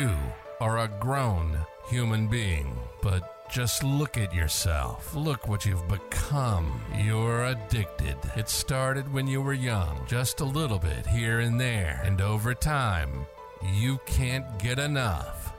[0.00, 0.16] You
[0.62, 1.58] are a grown
[1.90, 5.14] human being, but just look at yourself.
[5.14, 6.80] Look what you've become.
[7.04, 8.16] You're addicted.
[8.34, 12.54] It started when you were young, just a little bit here and there, and over
[12.54, 13.26] time,
[13.74, 15.52] you can't get enough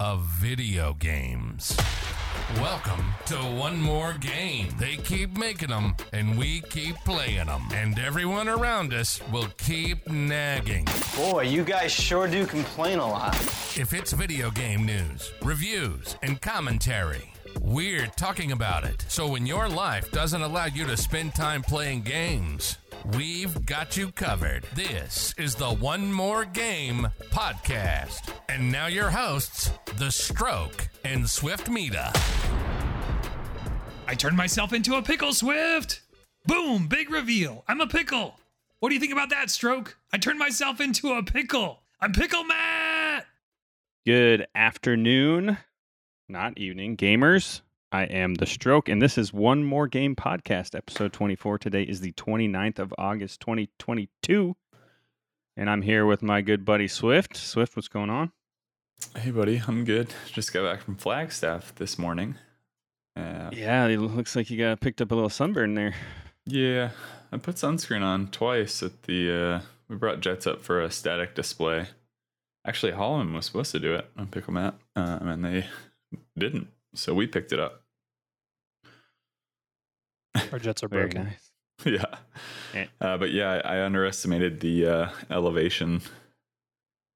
[0.00, 1.76] of video games.
[2.60, 4.68] Welcome to One More Game.
[4.78, 7.68] They keep making them, and we keep playing them.
[7.72, 10.86] And everyone around us will keep nagging.
[11.16, 13.34] Boy, you guys sure do complain a lot.
[13.76, 19.04] If it's video game news, reviews, and commentary, we're talking about it.
[19.08, 22.78] So when your life doesn't allow you to spend time playing games,
[23.16, 24.64] we've got you covered.
[24.74, 28.32] This is the One More Game podcast.
[28.48, 32.14] And now your hosts, The Stroke and Swiftmida.
[34.06, 36.02] I turned myself into a pickle, Swift.
[36.46, 37.64] Boom, big reveal.
[37.66, 38.38] I'm a pickle.
[38.78, 39.96] What do you think about that, Stroke?
[40.12, 41.80] I turned myself into a pickle.
[42.00, 43.26] I'm Pickle Matt.
[44.04, 45.58] Good afternoon,
[46.28, 47.60] not evening, gamers.
[47.92, 51.58] I am The Stroke, and this is One More Game Podcast, episode 24.
[51.58, 54.56] Today is the 29th of August, 2022.
[55.56, 57.36] And I'm here with my good buddy Swift.
[57.36, 58.32] Swift, what's going on?
[59.16, 60.12] Hey, buddy, I'm good.
[60.32, 62.34] Just got back from Flagstaff this morning.
[63.16, 65.94] Uh, Yeah, it looks like you got picked up a little sunburn there.
[66.44, 66.90] yeah,
[67.32, 69.32] I put sunscreen on twice at the.
[69.32, 71.86] Uh, we brought jets up for a static display.
[72.66, 75.66] Actually, Holland was supposed to do it on Pickle Matt, um, and then they
[76.38, 76.68] didn't.
[76.94, 77.82] So we picked it up.
[80.52, 81.24] Our jets are Very broken.
[81.24, 81.50] nice.
[81.84, 82.18] yeah.
[82.74, 82.86] Eh.
[83.00, 86.02] Uh, but yeah, I, I underestimated the uh, elevation.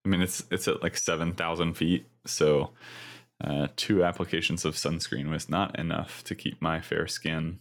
[0.05, 2.71] I mean, it's it's at like seven thousand feet, so
[3.43, 7.61] uh, two applications of sunscreen was not enough to keep my fair skin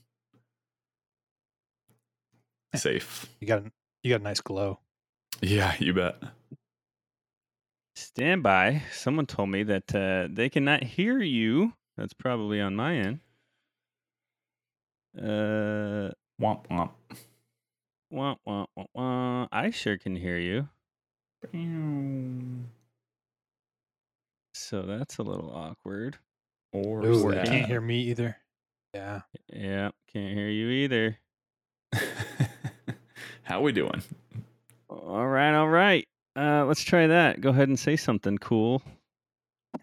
[2.76, 3.26] safe.
[3.40, 3.72] You got a,
[4.04, 4.80] you got a nice glow.
[5.42, 6.22] Yeah, you bet.
[8.00, 8.82] Stand by.
[8.94, 11.74] Someone told me that uh, they cannot hear you.
[11.98, 13.20] That's probably on my end.
[15.18, 16.12] Uh,
[16.42, 16.92] Womp womp.
[18.14, 19.48] Womp womp wah, wah.
[19.52, 20.70] I sure can hear you.
[24.54, 26.18] So that's a little awkward.
[26.72, 28.38] Or Ooh, you that- can't hear me either.
[28.94, 29.22] Yeah.
[29.52, 31.18] Yeah, can't hear you either.
[33.44, 34.02] How we doing?
[34.90, 36.08] All right, all right.
[36.36, 37.42] Uh, let's try that.
[37.42, 38.82] Go ahead and say something cool.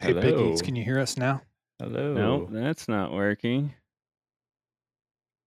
[0.01, 1.43] Hey, Big Eats, can you hear us now?
[1.79, 2.15] Hello.
[2.15, 3.75] Nope, that's not working.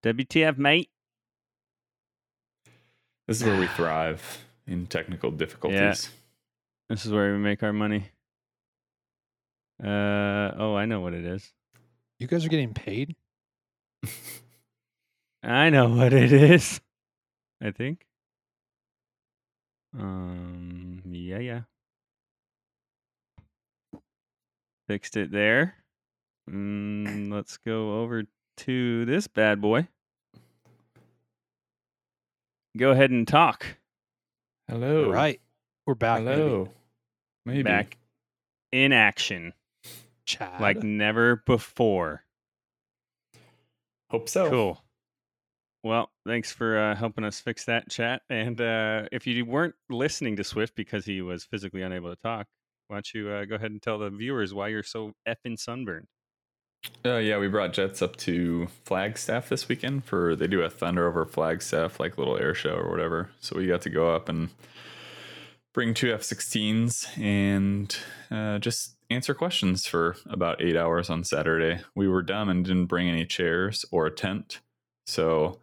[0.04, 0.90] WTF, mate?
[3.28, 5.80] This is where we thrive in technical difficulties.
[5.80, 5.96] Yeah.
[6.90, 8.06] This is where we make our money.
[9.82, 11.54] Uh oh, I know what it is.
[12.20, 13.16] You guys are getting paid?
[15.44, 16.82] I know what it is.
[17.62, 18.06] I think.
[19.98, 21.02] Um.
[21.06, 21.40] Yeah.
[21.40, 21.62] Yeah.
[24.88, 25.76] Fixed it there.
[26.50, 28.24] Mm, let's go over
[28.58, 29.88] to this bad boy.
[32.78, 33.66] Go ahead and talk.
[34.68, 35.06] Hello.
[35.06, 35.40] All right.
[35.86, 36.24] We're back.
[36.24, 36.42] baby.
[36.42, 36.70] Hello.
[37.46, 37.64] Maybe.
[37.64, 37.98] Back
[38.72, 39.54] in action
[40.26, 40.62] Chad.
[40.62, 42.24] like never before.
[44.12, 44.50] Hope so.
[44.50, 44.84] Cool.
[45.84, 48.22] Well, thanks for uh, helping us fix that chat.
[48.30, 52.48] And uh, if you weren't listening to Swift because he was physically unable to talk,
[52.88, 56.08] why don't you uh, go ahead and tell the viewers why you're so effing sunburned?
[57.06, 61.08] Uh, yeah, we brought jets up to Flagstaff this weekend for they do a Thunder
[61.08, 63.30] over Flagstaff like little air show or whatever.
[63.40, 64.50] So we got to go up and
[65.74, 67.96] bring two F-16s and
[68.32, 71.82] uh, just answer questions for about eight hours on Saturday.
[71.96, 74.62] We were dumb and didn't bring any chairs or a tent,
[75.06, 75.60] so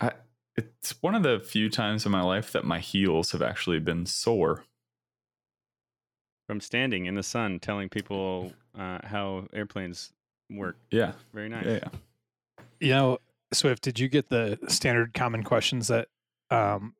[0.00, 0.12] I
[0.56, 4.06] it's one of the few times in my life that my heels have actually been
[4.06, 4.64] sore.
[6.46, 10.12] From standing in the sun telling people uh, how airplanes
[10.50, 10.76] work.
[10.90, 11.64] Yeah, Very nice.
[11.64, 11.88] yeah, yeah.
[12.80, 13.18] you know,
[13.52, 16.08] Swift, did you get the standard common questions that
[16.50, 16.94] um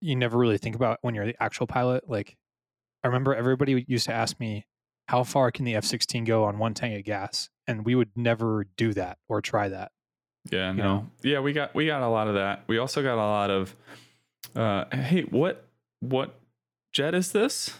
[0.00, 2.08] you never really think about when you're the actual pilot?
[2.08, 2.36] Like
[3.02, 4.66] I remember everybody used to ask me,
[5.08, 7.48] how far can the F sixteen go on one tank of gas?
[7.66, 9.92] And we would never do that or try that.
[10.50, 10.82] Yeah, you no.
[10.82, 11.06] know?
[11.22, 12.64] Yeah, we got we got a lot of that.
[12.66, 13.74] We also got a lot of
[14.56, 15.64] uh hey, what
[16.00, 16.34] what
[16.92, 17.76] jet is this?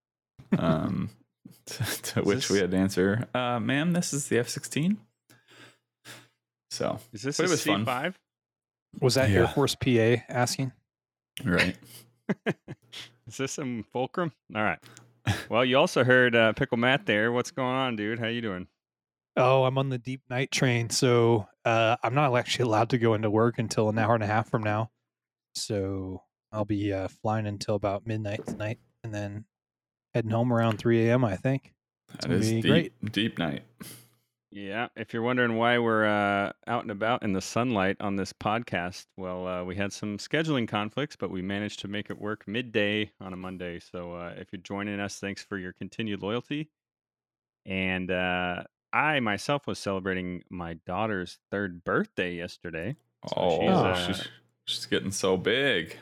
[0.58, 1.10] um
[1.66, 4.98] to, to Is which we had to answer, uh ma'am, this is the F sixteen.
[6.70, 7.84] So Is this But a it was fun.
[7.86, 8.14] C5?
[9.00, 10.72] Was that Air Force PA asking?
[11.44, 11.76] right.
[13.26, 14.32] Is this some fulcrum?
[14.54, 14.78] All right.
[15.50, 17.30] Well, you also heard uh, Pickle Matt there.
[17.32, 18.18] What's going on, dude?
[18.18, 18.66] How you doing?
[19.38, 23.14] Oh, I'm on the deep night train, so uh, I'm not actually allowed to go
[23.14, 24.90] into work until an hour and a half from now.
[25.54, 29.44] So I'll be uh, flying until about midnight tonight, and then
[30.12, 31.24] heading home around 3 a.m.
[31.24, 31.72] I think.
[32.12, 33.12] That gonna is be deep, great.
[33.12, 33.62] deep night.
[34.50, 38.32] Yeah, if you're wondering why we're uh, out and about in the sunlight on this
[38.32, 42.48] podcast, well, uh, we had some scheduling conflicts, but we managed to make it work
[42.48, 43.78] midday on a Monday.
[43.78, 46.70] So uh, if you're joining us, thanks for your continued loyalty.
[47.66, 48.62] And uh,
[48.98, 52.96] I myself was celebrating my daughter's third birthday yesterday.
[53.28, 54.28] So oh, she's, uh, she's,
[54.64, 55.96] she's getting so big.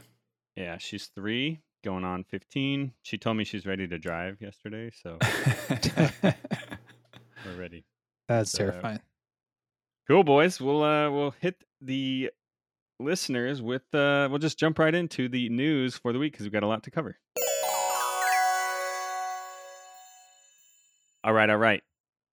[0.57, 2.93] Yeah, she's three, going on 15.
[3.03, 5.19] She told me she's ready to drive yesterday, so
[6.23, 7.85] we're ready.
[8.29, 9.01] That's So- terrifying.
[10.09, 10.59] Cool, boys.
[10.61, 12.31] We'll uh we'll hit the
[13.01, 16.53] listeners with uh we'll just jump right into the news for the week because we've
[16.53, 17.19] got a lot to cover.
[21.25, 21.83] All right, all right.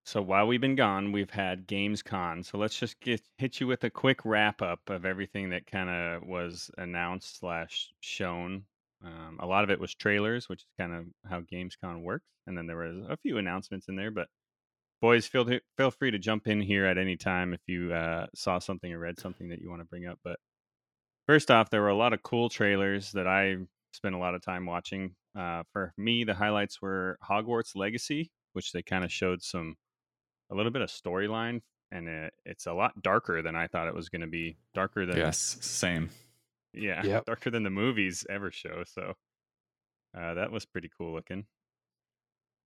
[0.06, 2.46] So while we've been gone, we've had Gamescom.
[2.46, 5.90] So let's just get hit you with a quick wrap up of everything that kind
[5.90, 8.66] of was announced slash shown.
[9.04, 12.58] Um, a lot of it was trailers, which is kind of how Gamescom works, and
[12.58, 14.12] then there was a few announcements in there.
[14.12, 14.28] But
[15.02, 15.48] boys, feel
[15.78, 19.00] feel free to jump in here at any time if you uh, saw something or
[19.00, 20.20] read something that you want to bring up.
[20.24, 20.40] But
[21.28, 23.58] first off, there were a lot of cool trailers that I
[23.94, 25.16] spent a lot of time watching.
[25.38, 29.76] Uh, for me, the highlights were Hogwarts Legacy, which they kind of showed some
[30.54, 31.62] a little bit of storyline,
[31.92, 34.58] and it, it's a lot darker than I thought it was going to be.
[34.74, 36.10] Darker than yes, same.
[36.74, 37.26] yeah, Yep.
[37.28, 38.84] darker than the movies ever show.
[38.86, 39.14] So
[40.18, 41.46] uh, that was pretty cool looking.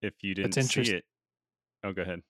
[0.03, 1.05] If you didn't That's see it,
[1.85, 2.23] oh, go ahead.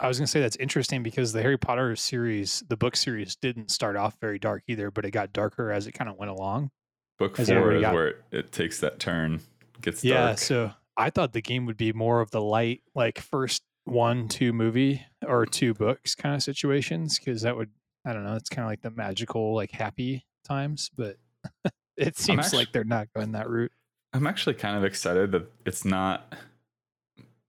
[0.00, 3.36] I was going to say that's interesting because the Harry Potter series, the book series,
[3.36, 6.30] didn't start off very dark either, but it got darker as it kind of went
[6.32, 6.70] along.
[7.18, 9.40] Book Has four is got- where it, it takes that turn,
[9.80, 10.38] gets Yeah, dark.
[10.38, 14.52] so I thought the game would be more of the light, like first one, two
[14.52, 17.70] movie or two books kind of situations because that would,
[18.04, 21.16] I don't know, it's kind of like the magical, like happy times, but
[21.96, 23.72] it seems actu- like they're not going that route.
[24.12, 26.34] I'm actually kind of excited that it's not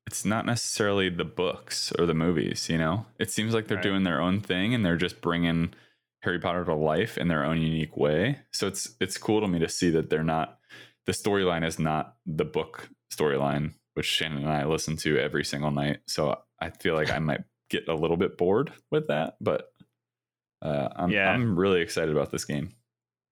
[0.05, 3.05] it's not necessarily the books or the movies, you know.
[3.19, 3.83] It seems like they're Right.
[3.83, 5.73] doing their own thing and they're just bringing
[6.23, 8.39] Harry Potter to life in their own unique way.
[8.51, 10.59] So it's it's cool to me to see that they're not
[11.05, 15.71] the storyline is not the book storyline, which Shannon and I listen to every single
[15.71, 15.99] night.
[16.07, 19.65] So I feel like I might get a little bit bored with that, but
[20.61, 21.29] uh, I'm Yeah.
[21.31, 22.71] I'm really excited about this game.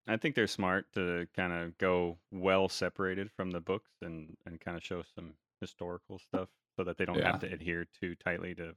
[0.07, 4.59] I think they're smart to kind of go well separated from the books and and
[4.59, 7.31] kind of show some historical stuff so that they don't Yeah.
[7.31, 8.73] have to adhere too tightly to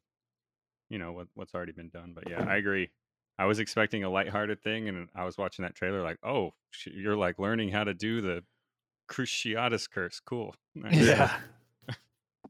[0.90, 2.12] you know what what's already been done.
[2.14, 2.90] But yeah, I agree.
[3.38, 6.52] I was expecting a lighthearted thing, and I was watching that trailer like, oh,
[6.86, 8.44] you're like learning how to do the
[9.10, 10.20] Cruciatus curse.
[10.24, 10.54] Cool.
[10.74, 10.94] Nice.
[11.06, 11.34] Yeah.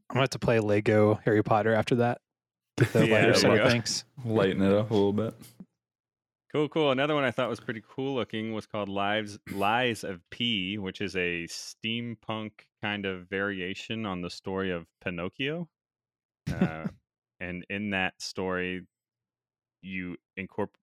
[0.09, 2.21] I'm going to have to play Lego Harry Potter after that.
[2.77, 4.05] Get the Yeah, lighter there side of things.
[4.23, 5.33] Lighten it up a little bit.
[6.51, 6.91] Cool, cool.
[6.91, 11.01] Another one I thought was pretty cool looking was called Lives Lies of P, which
[11.01, 15.67] is a steampunk kind of variation on the story of Pinocchio.
[16.61, 16.85] Uh,
[17.39, 18.85] and in that story,
[19.81, 20.77] you incorporate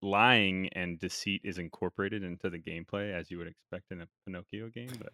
[0.00, 4.68] lying and deceit is incorporated into the gameplay as you would expect in a Pinocchio
[4.68, 4.88] game.
[4.96, 5.12] But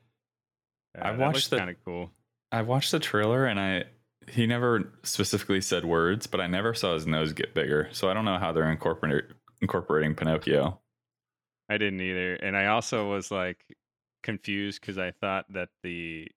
[1.00, 2.10] uh, I that watched the- kind of cool.
[2.54, 3.84] I watched the trailer and I
[4.28, 7.88] he never specifically said words, but I never saw his nose get bigger.
[7.92, 9.28] So I don't know how they're incorporating
[9.60, 10.80] incorporating Pinocchio.
[11.68, 13.58] I didn't either, and I also was like
[14.22, 16.28] confused because I thought that the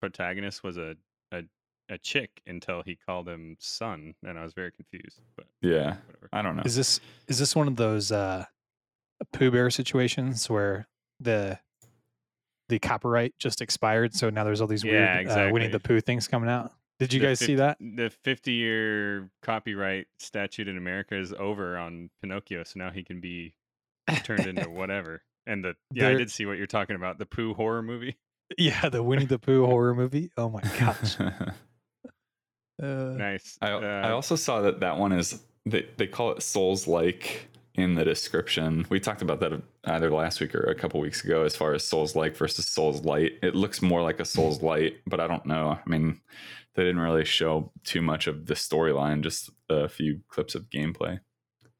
[0.00, 0.96] protagonist was a,
[1.30, 1.42] a
[1.88, 5.20] a chick until he called him son, and I was very confused.
[5.36, 6.28] But Yeah, whatever.
[6.32, 6.62] I don't know.
[6.64, 6.98] Is this
[7.28, 8.46] is this one of those uh
[9.32, 10.88] Pooh Bear situations where
[11.20, 11.60] the
[12.68, 16.00] the copyright just expired, so now there's all these weird Yeah, uh, Winnie the Pooh
[16.00, 16.72] things coming out?
[16.98, 17.76] Did you The guys see that?
[17.80, 23.20] The 50 year copyright statute in America is over on Pinocchio, so now he can
[23.20, 23.54] be
[24.22, 25.22] turned into whatever.
[25.46, 28.16] And the yeah, I did see what you're talking about the Pooh horror movie.
[28.58, 30.30] Yeah, the Winnie the Pooh horror movie.
[30.36, 31.16] Oh my gosh.
[32.82, 33.56] Uh, Nice.
[33.62, 37.48] I I Uh, also saw that that one is they they call it Souls like
[37.74, 38.86] in the description.
[38.88, 41.84] We talked about that either last week or a couple weeks ago as far as
[41.84, 43.32] Souls like versus Souls light.
[43.42, 45.78] It looks more like a Souls light, but I don't know.
[45.84, 46.20] I mean,
[46.74, 51.18] they didn't really show too much of the storyline, just a few clips of gameplay.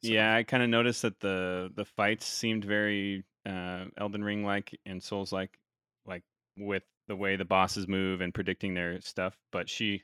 [0.02, 4.44] So- Yeah, I kind of noticed that the the fights seemed very uh, Elden Ring
[4.44, 5.58] like and Souls like,
[6.06, 6.22] like
[6.56, 9.36] with the way the bosses move and predicting their stuff.
[9.52, 10.02] But she,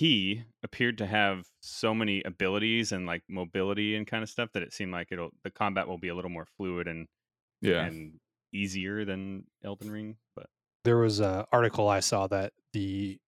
[0.00, 4.62] he appeared to have so many abilities and like mobility and kind of stuff that
[4.62, 7.06] it seemed like it'll the combat will be a little more fluid and
[7.60, 7.84] Yeah.
[7.84, 8.18] and
[8.52, 10.16] easier than Elden Ring.
[10.34, 10.46] But
[10.84, 13.18] there was a article I saw that the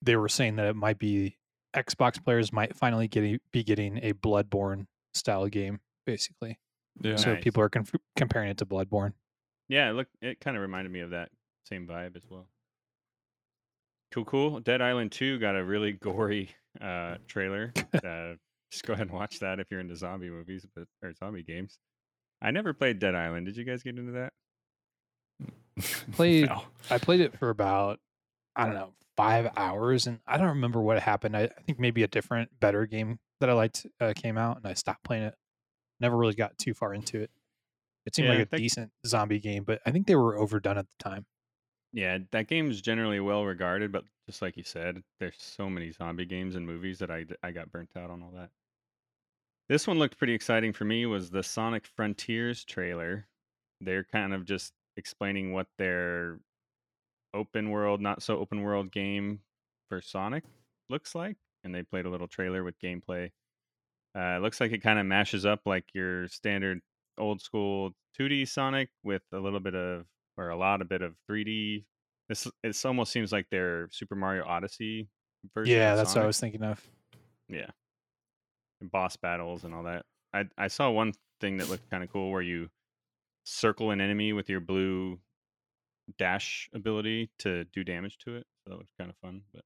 [0.00, 1.36] they were saying that it might be
[1.76, 6.58] Xbox players might finally get be getting a Bloodborne style game, basically.
[7.02, 7.16] yeah.
[7.16, 7.44] So Nice.
[7.44, 9.12] people are conf- comparing it to Bloodborne.
[9.68, 11.30] yeah, it looked it kind of reminded me of that
[11.68, 12.48] same vibe as well.
[14.12, 14.60] Cool, cool.
[14.60, 16.50] Dead Island 2 got a really gory
[16.80, 17.72] uh, trailer.
[18.04, 18.34] uh,
[18.70, 21.78] just go ahead and watch that if you're into zombie movies but or zombie games.
[22.42, 23.46] I never played Dead Island.
[23.46, 24.32] Did you guys get into that?
[26.12, 26.62] Played- No.
[26.90, 28.00] I played it for about
[28.54, 31.36] I don't know five hours, and I don't remember what happened.
[31.36, 34.66] I, I think maybe a different, better game that I liked uh, came out, and
[34.66, 35.34] I stopped playing it.
[36.00, 37.30] Never really got too far into it.
[38.04, 40.76] It seemed Yeah, like a that- decent zombie game, but I think they were overdone
[40.78, 41.24] at the time.
[41.92, 46.24] Yeah, that game's generally well regarded, but just like you said, there's so many zombie
[46.26, 48.50] games and movies that I I got burnt out on all that.
[49.68, 53.28] This one looked pretty exciting for me was the Sonic Frontiers trailer.
[53.80, 56.40] They're kind of just explaining what their
[57.34, 59.42] open world, not so open world game
[59.88, 60.44] for Sonic
[60.88, 63.32] looks like, and they played a little trailer with gameplay.
[64.16, 66.80] Uh, it looks like it kind of mashes up like your standard
[67.18, 71.14] old school 2D Sonic with a little bit of or a lot of bit of
[71.30, 71.84] 3D.
[72.28, 75.08] This it almost seems like their Super Mario Odyssey
[75.54, 75.74] version.
[75.76, 76.80] Yeah, that's what I was thinking of.
[77.48, 77.70] Yeah,
[78.80, 80.04] and boss battles and all that.
[80.32, 82.70] I I saw one thing that looked kind of cool where you
[83.44, 85.18] circle an enemy with your blue
[86.18, 88.46] dash ability to do damage to it.
[88.64, 89.42] So that looked kind of fun.
[89.52, 89.64] But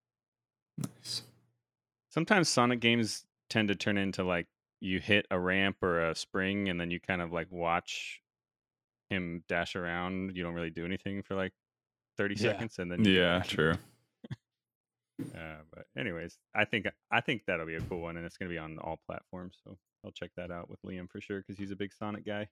[0.78, 1.22] Nice.
[2.10, 4.46] sometimes Sonic games tend to turn into like
[4.80, 8.20] you hit a ramp or a spring and then you kind of like watch
[9.10, 10.36] him dash around.
[10.36, 11.52] You don't really do anything for like
[12.18, 12.40] 30 Yeah.
[12.52, 13.74] seconds and then Yeah, true.
[15.34, 18.50] Uh, but anyways, I think I think that'll be a cool one and it's going
[18.50, 19.56] to be on all platforms.
[19.64, 22.48] So I'll check that out with Liam for sure because he's a big Sonic guy.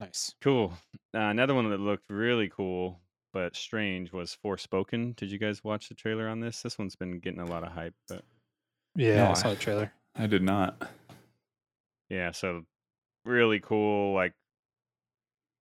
[0.00, 0.34] Nice.
[0.40, 0.72] Cool.
[1.14, 3.00] Uh, another one that looked really cool
[3.34, 5.14] but strange was Forspoken.
[5.14, 6.62] Did you guys watch the trailer on this?
[6.62, 8.24] This one's been getting a lot of hype, but
[8.96, 9.92] Yeah, No, I I- saw the trailer.
[10.16, 10.90] I did not.
[12.08, 12.64] Yeah, so
[13.26, 14.32] really cool, like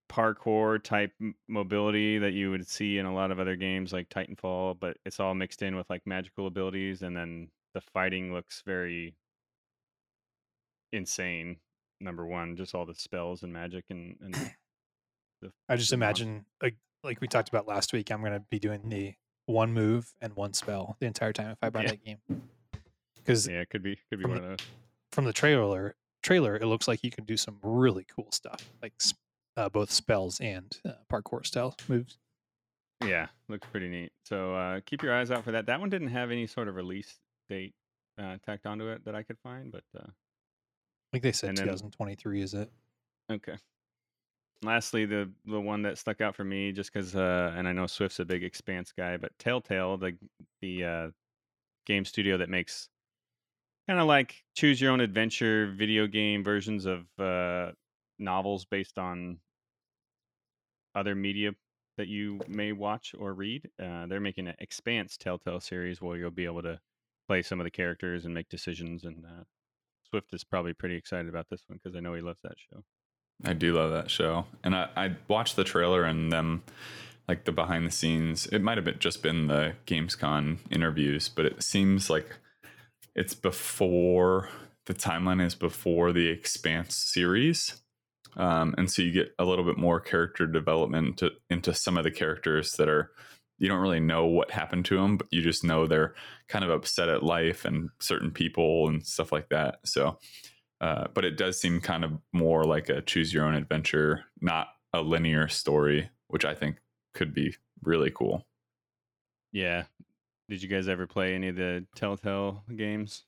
[0.10, 1.12] parkour type
[1.48, 5.20] mobility that you would see in a lot of other games like Titanfall, but it's
[5.20, 9.16] all mixed in with like magical abilities, and then the fighting looks very
[10.92, 11.58] insane.
[12.02, 14.34] Number one, just all the spells and magic and and
[15.42, 18.12] the, I just the imagine like like we talked about last week.
[18.12, 19.14] I'm gonna be doing the
[19.46, 21.90] one move and one spell the entire time if I buy Yeah.
[21.90, 22.18] that game.
[23.16, 24.60] Because Yeah, it could be could be one of those.
[25.12, 28.94] from the trailer, trailer, it looks like you can do some really cool stuff, like
[29.60, 32.18] uh, both spells and uh, parkour style moves.
[33.06, 34.12] Yeah, looks pretty neat.
[34.26, 35.66] So uh, keep your eyes out for that.
[35.68, 37.74] That one didn't have any sort of release date
[38.22, 41.58] uh, tacked onto it that I could find, but uh, I think they said And
[41.58, 42.72] then- 2023 is it?
[43.32, 43.56] Okay.
[44.62, 47.88] Lastly, the the one that stuck out for me, just because, uh, and I know
[47.88, 50.18] Swift's a big Expanse guy, but Telltale, the
[50.62, 51.08] the uh,
[51.86, 52.90] game studio that makes
[53.88, 57.72] kind of like choose your own adventure video game versions of uh,
[58.18, 59.38] novels based on
[61.00, 61.52] other media
[61.98, 63.70] that you may watch or read.
[63.82, 66.80] Uh, they're making an Expanse Telltale series where you'll be able to
[67.28, 69.04] play some of the characters and make decisions.
[69.04, 69.44] And uh,
[70.10, 72.84] Swift is probably pretty excited about this one because I know he loves that show.
[73.46, 76.64] I do love that show, and I, I watched the trailer and them,
[77.28, 78.48] like the behind the scenes.
[78.48, 82.38] It might have been just been the Gamescom interviews, but it seems like
[83.16, 84.50] it's before
[84.88, 87.82] the timeline is before the Expanse series,
[88.38, 92.04] um, and so you get a little bit more character development to, into some of
[92.04, 93.12] the characters that are
[93.58, 96.16] you don't really know what happened to them, but you just know they're
[96.48, 99.80] kind of upset at life and certain people and stuff like that.
[99.84, 100.18] So
[100.82, 104.68] uh, but it does seem kind of more like a choose your own adventure, not
[104.94, 106.78] a linear story, which I think
[107.14, 108.46] could be really cool.
[109.52, 109.84] Yeah.
[110.48, 113.24] Did you guys ever play any of the Telltale games?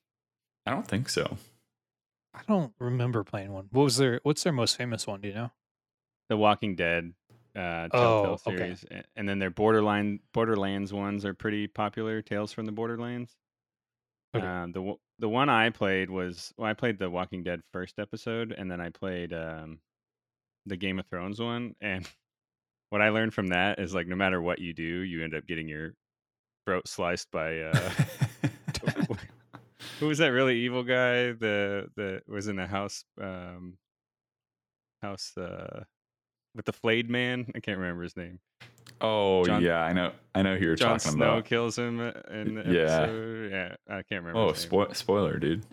[0.65, 1.37] I don't think so.
[2.33, 3.67] I don't remember playing one.
[3.71, 5.21] What was their What's their most famous one?
[5.21, 5.51] Do you know?
[6.29, 7.13] The Walking Dead
[7.55, 12.21] uh, Telltale Oh, series, A- and then their Borderline Borderlands ones are pretty popular.
[12.21, 13.35] Tales from the Borderlands.
[14.33, 14.45] Okay.
[14.45, 18.53] Uh, the the one I played was well, I played the Walking Dead first episode,
[18.57, 19.79] and then I played um,
[20.65, 21.75] the Game of Thrones one.
[21.81, 22.07] And
[22.91, 25.45] what I learned from that is like no matter what you do, you end up
[25.45, 25.95] getting your
[26.65, 27.89] throat sliced by uh,
[30.01, 31.31] who was that really evil guy?
[31.31, 33.77] The the was in the house um
[35.01, 35.83] house uh
[36.55, 37.45] with the flayed man.
[37.55, 38.39] I can't remember his name.
[38.99, 40.11] oh John- yeah, I know.
[40.35, 41.45] I know who you're Jon talking Snow about.
[41.45, 43.01] kills him uh, in the Yeah.
[43.03, 43.51] episode.
[43.51, 44.39] Yeah, I can't remember.
[44.39, 45.63] Oh, spo- spoiler, dude.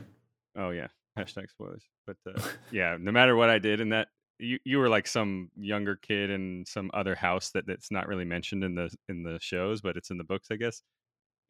[0.57, 1.83] Oh yeah, hashtag spoilers.
[2.07, 4.09] But uh, yeah, no matter what I did in that,
[4.39, 8.25] you you were like some younger kid in some other house that that's not really
[8.25, 10.83] mentioned in the in the shows, but it's in the books, I guess.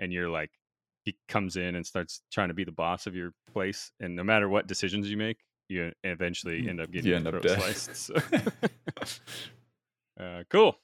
[0.00, 0.50] And you're like,
[1.09, 4.25] he comes in and starts trying to be the boss of your place, and no
[4.25, 5.38] matter what decisions you make,
[5.69, 7.61] you eventually end up getting You end up dead.
[7.61, 7.97] sliced.
[7.97, 8.15] So.
[10.21, 10.79] uh, cool.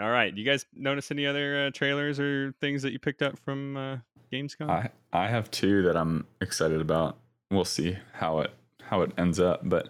[0.00, 0.36] All right.
[0.36, 3.96] You guys notice any other uh, trailers or things that you picked up from uh,
[4.32, 4.70] Gamescom?
[4.70, 7.18] I I have two that I'm excited about.
[7.50, 9.62] We'll see how it how it ends up.
[9.64, 9.88] But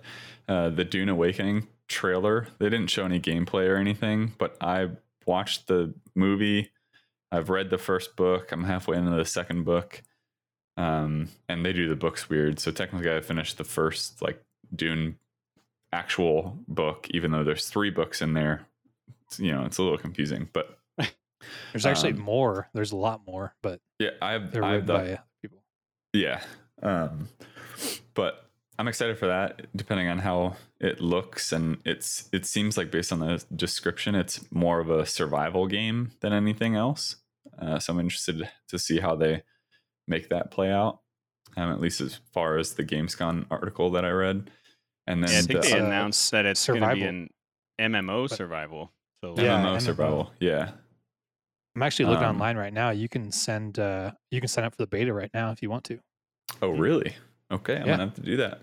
[0.49, 4.33] uh, the Dune Awakening trailer, they didn't show any gameplay or anything.
[4.39, 4.91] But I
[5.27, 6.71] watched the movie.
[7.31, 8.53] I've read the first book.
[8.53, 10.03] I'm halfway into the second book.
[10.77, 12.59] Um, and they do the books weird.
[12.61, 14.43] So technically, I finished the first like
[14.75, 15.19] Dune
[15.93, 18.67] actual book, even though there's three books in there.
[19.27, 20.79] It's, you know, it's a little confusing, but
[21.73, 22.69] There's actually Um, more.
[22.75, 25.17] There's a lot more, but yeah, I have they're I have written the by uh,
[25.43, 25.63] people.
[26.13, 26.43] Yeah.
[26.83, 27.29] Um,
[28.15, 28.48] but
[28.79, 31.53] I'm excited for that, depending on how it looks.
[31.53, 36.13] And it's it seems like based on the description, it's more of a survival game
[36.21, 37.17] than anything else.
[37.61, 39.43] Uh, so I'm interested to see how they
[40.07, 41.01] make that play out.
[41.57, 44.51] Um, at least as far as the Gamescom article that I read.
[45.09, 47.31] And then Yeah, I think the they uh, announced that it's going to be an
[47.81, 48.93] MMO But- survival.
[49.25, 49.81] So Yeah, MMO MMO.
[49.83, 50.33] survival.
[50.39, 50.71] Yeah.
[51.75, 52.91] I'm actually looking Um, online right now.
[52.91, 55.71] You can send uh you can sign up for the beta right now if you
[55.71, 55.99] want to.
[56.63, 57.17] Oh, really?
[57.51, 57.93] Okay, I'm Yeah.
[57.93, 58.63] gonna have to do that.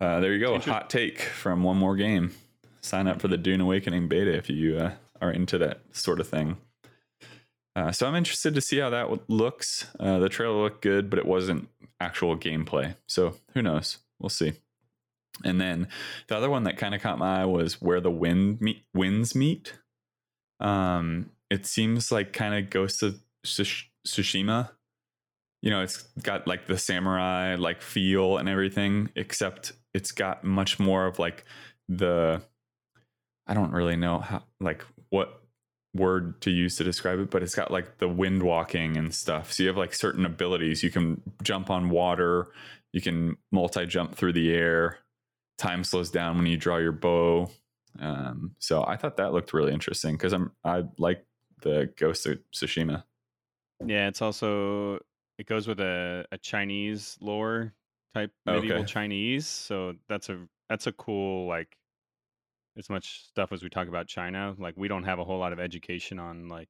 [0.00, 0.54] Uh, there you go.
[0.54, 2.32] A hot take from one more game.
[2.80, 6.28] Sign up for the Dune Awakening beta if you uh, are into that sort of
[6.28, 6.58] thing.
[7.76, 9.86] Uh, so I'm interested to see how that w- looks.
[9.98, 11.68] Uh, the trailer looked good, but it wasn't
[12.00, 12.96] actual gameplay.
[13.08, 13.98] So who knows?
[14.20, 14.52] We'll see.
[15.44, 15.88] And then
[16.28, 19.34] the other one that kind of caught my eye was where the wind meet, winds
[19.34, 19.74] meet.
[20.60, 24.70] Um, it seems like kind of Ghost of Tsush- Tsushima
[25.64, 30.78] you know it's got like the samurai like feel and everything except it's got much
[30.78, 31.44] more of like
[31.88, 32.40] the
[33.46, 35.40] i don't really know how like what
[35.94, 39.52] word to use to describe it but it's got like the wind walking and stuff.
[39.52, 40.82] So you have like certain abilities.
[40.82, 42.48] You can jump on water.
[42.92, 44.98] You can multi jump through the air.
[45.56, 47.48] Time slows down when you draw your bow.
[48.00, 51.24] Um, so i thought that looked really interesting because i'm i like
[51.62, 53.04] the ghost of tsushima.
[53.86, 54.98] Yeah, it's also
[55.38, 57.72] it goes with a, a Chinese lore
[58.14, 58.86] type medieval Okay.
[58.86, 59.46] Chinese.
[59.46, 61.76] So that's a that's a cool like
[62.76, 64.54] as much stuff as we talk about China.
[64.58, 66.68] Like we don't have a whole lot of education on like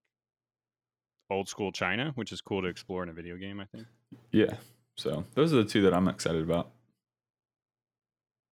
[1.31, 3.61] old school China, which is cool to explore in a video game.
[3.61, 3.87] I think.
[4.33, 4.55] Yeah.
[4.97, 6.71] So those are the two that I'm excited about.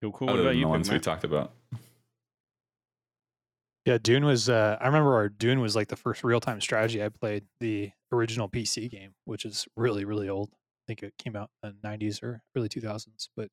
[0.02, 0.12] Cool.
[0.12, 0.28] Cool.
[0.30, 0.62] Other What about you?
[0.62, 1.52] the ones we talked about.
[3.84, 4.48] Yeah, Dune was.
[4.48, 7.44] Uh, I remember our Dune was like the first real time strategy I played.
[7.60, 10.50] The original PC game, which is really really old.
[10.52, 13.48] I think it came out in the '90s or early 2000s, but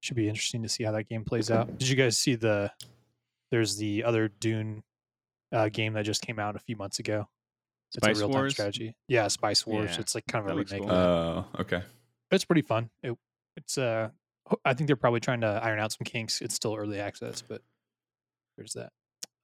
[0.00, 1.76] should be interesting to see how that game plays out.
[1.78, 2.70] Did you guys see the?
[3.50, 4.82] There's the other Dune
[5.52, 7.28] uh, game that just came out a few months ago.
[7.94, 8.52] It's Spice a real time Wars?
[8.52, 8.94] strategy.
[9.08, 9.92] Yeah, Spice Wars.
[9.94, 10.88] Yeah, It's like kind of that a looks remake.
[10.88, 10.96] cool.
[10.96, 11.46] of it.
[11.56, 11.82] Oh, okay.
[12.30, 12.90] it's pretty fun.
[13.02, 13.16] It,
[13.56, 14.10] it's uh,
[14.64, 16.40] I think they're probably trying to iron out some kinks.
[16.42, 17.62] It's still early access, but
[18.56, 18.92] there's that.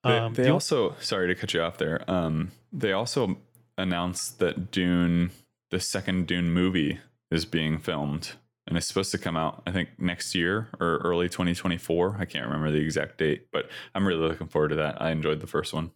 [0.05, 2.09] They, Um, they the also, sorry to cut you off there.
[2.11, 3.39] Um, they also
[3.79, 5.31] announced that Dune,
[5.71, 6.99] the second Dune movie,
[7.31, 8.33] is being filmed
[8.67, 12.17] and it's supposed to come out, I think, next year or early 2024.
[12.19, 15.03] I can't remember the exact date, but I'm really looking forward to that.
[15.03, 15.91] I enjoyed the first one.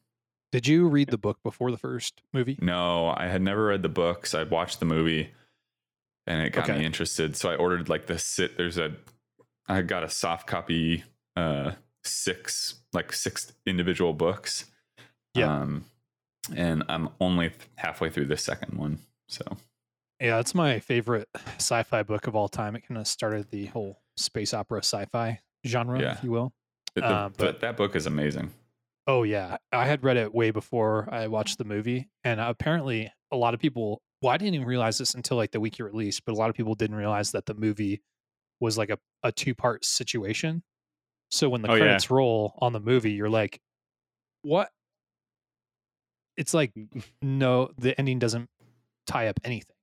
[0.52, 2.58] Did you read the book before the first movie?
[2.60, 4.34] No, I had never read the books.
[4.34, 5.30] I'd watched the movie
[6.26, 6.78] and it got Okay.
[6.80, 7.36] me interested.
[7.36, 8.94] So I ordered like the sit there's a
[9.66, 11.04] I got a soft copy
[11.36, 11.72] uh
[12.04, 14.66] six like six individual books.
[15.34, 15.52] Yeah.
[15.62, 15.84] Um
[16.54, 18.98] and I'm only halfway through the second one.
[19.28, 19.42] So
[20.20, 22.74] Yeah, it's my favorite sci-fi book of all time.
[22.76, 26.12] It kind of started the whole space opera sci-fi genre, Yeah.
[26.12, 26.52] if you will.
[26.94, 28.52] the- the- Uh, but- that book is amazing.
[29.06, 33.36] Oh yeah, I had read it way before I watched the movie, and apparently a
[33.36, 34.02] lot of people.
[34.20, 36.50] Well, I didn't even realize this until like the week it released, but a lot
[36.50, 38.02] of people didn't realize that the movie
[38.60, 40.62] was like a, a two part situation.
[41.30, 41.80] So when the Oh, yeah.
[41.84, 43.60] credits roll on the movie, you're like,
[44.42, 44.70] "What?"
[46.38, 46.72] It's like
[47.20, 48.48] no, the ending doesn't
[49.06, 49.76] tie up anything.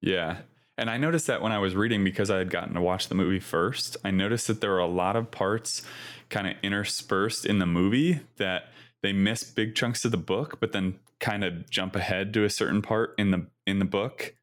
[0.00, 0.38] Yeah.
[0.78, 3.14] And I noticed that when I was reading because I had gotten to watch the
[3.14, 5.82] movie first, I noticed that there were a lot of parts
[6.28, 8.64] kind of interspersed in the movie that
[9.02, 12.50] they miss big chunks of the book, but then kind of jump ahead to a
[12.50, 14.34] certain part in the in the book.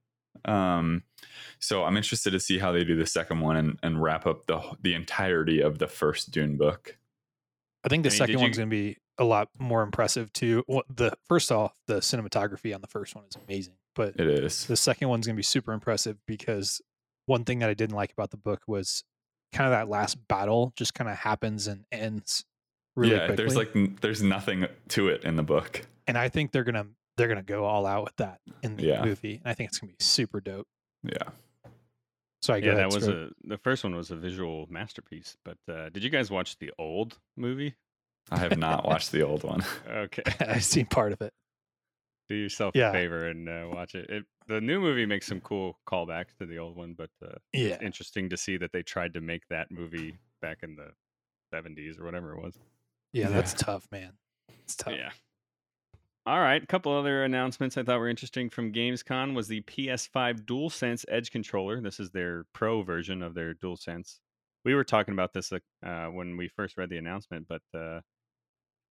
[0.45, 1.03] Um,
[1.59, 4.47] so I'm interested to see how they do the second one and, and wrap up
[4.47, 6.97] the the entirety of the first Dune book.
[7.85, 10.31] I think the I mean, second one's you- going to be a lot more impressive
[10.33, 10.63] too.
[10.67, 14.65] Well, the first off, the cinematography on the first one is amazing, but It is.
[14.65, 16.81] the second one's going to be super impressive because
[17.25, 19.03] one thing that I didn't like about the book was
[19.53, 22.43] kind of that last battle just kind of happens and ends
[22.95, 23.35] really yeah, quickly.
[23.35, 25.85] there's like there's nothing to it in the book.
[26.07, 29.05] and I think they're gonna they're gonna go all out with that in the Yeah.
[29.05, 30.67] movie, and I think it's gonna be super dope.
[31.03, 31.29] Yeah.
[32.41, 33.31] So I yeah, that was Stroke.
[33.45, 35.37] a the first one was a visual masterpiece.
[35.45, 37.75] But uh, did you guys watch the old movie?
[38.31, 39.63] I have not watched the old one.
[39.89, 40.23] Okay.
[40.39, 41.33] I've seen part of it.
[42.29, 42.89] Do yourself Yeah.
[42.89, 44.09] a favor and uh, watch it.
[44.09, 44.23] it.
[44.47, 47.73] The new movie makes some cool callbacks to the old one, but uh, Yeah.
[47.75, 50.91] it's interesting to see that they tried to make that movie back in the
[51.53, 52.57] 70s or whatever it was.
[53.11, 54.13] Yeah, that's tough, man.
[54.63, 54.93] It's tough.
[54.93, 55.11] Yeah.
[56.25, 60.45] All right, a couple other announcements I thought were interesting from Gamescom was the PS5
[60.45, 61.81] DualSense Edge controller.
[61.81, 64.19] This is their pro version of their DualSense.
[64.63, 67.99] We were talking about this uh, when we first read the announcement, but uh,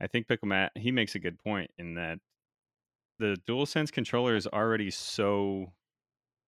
[0.00, 2.18] I think Pickle Matt he makes a good point in that
[3.18, 5.72] the DualSense controller is already so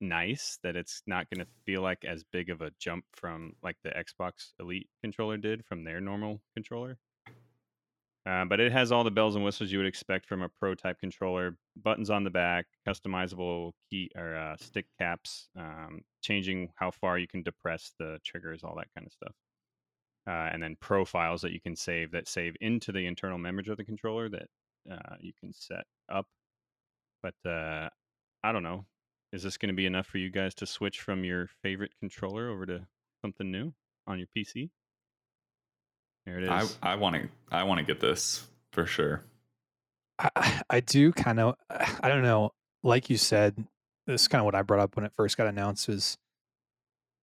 [0.00, 3.76] nice that it's not going to feel like as big of a jump from like
[3.84, 6.98] the Xbox Elite controller did from their normal controller.
[8.26, 10.74] Uh, but it has all the bells and whistles you would expect from a pro
[10.74, 11.56] type controller.
[11.82, 17.28] Buttons on the back, customizable key or uh, stick caps, um, changing how far you
[17.28, 19.34] can depress the triggers, all that kind of stuff.
[20.26, 23.76] Uh, and then profiles that you can save that save into the internal memory of
[23.76, 24.48] the controller that
[24.90, 26.26] uh, you can set up.
[27.22, 27.88] But uh,
[28.42, 28.86] I don't know.
[29.32, 32.48] Is this going to be enough for you guys to switch from your favorite controller
[32.48, 32.86] over to
[33.20, 33.74] something new
[34.06, 34.70] on your PC?
[36.24, 36.78] There it is.
[36.82, 36.92] I.
[36.92, 39.24] I want to I want to get this for sure.
[40.18, 42.52] I, I do kind of I don't know.
[42.82, 43.56] Like you said,
[44.06, 45.88] this is kind of what I brought up when it first got announced.
[45.88, 46.16] Was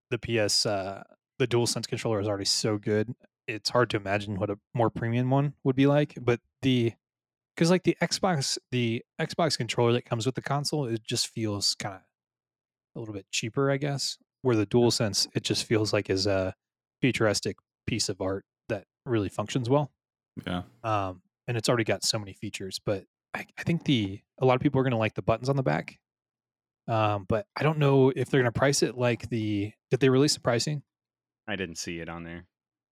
[0.09, 1.03] the PS uh,
[1.41, 3.13] the dual sense controller is already so good.
[3.47, 6.15] It's hard to imagine what a more premium one would be like.
[6.21, 6.93] But the
[7.55, 11.75] because like the Xbox the Xbox controller that comes with the console, it just feels
[11.75, 12.01] kind of
[12.95, 14.17] a little bit cheaper, I guess.
[14.43, 16.53] Where the dual sense it just feels like is a
[17.01, 19.91] futuristic piece of art that really functions well
[20.45, 20.61] Yeah.
[20.83, 22.79] um, and it's already got so many features.
[22.85, 25.49] But I, I think the a lot of people are going to like the buttons
[25.49, 25.97] on the back.
[26.87, 29.71] Um, but I don't know if they're going to price it like the.
[29.89, 30.83] Did they release the pricing?
[31.47, 32.45] I didn't see it on there.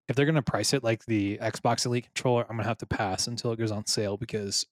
[0.08, 2.80] If they're going to price it like the Xbox Elite controller, I'm going to have
[2.80, 4.66] to pass until it goes on sale because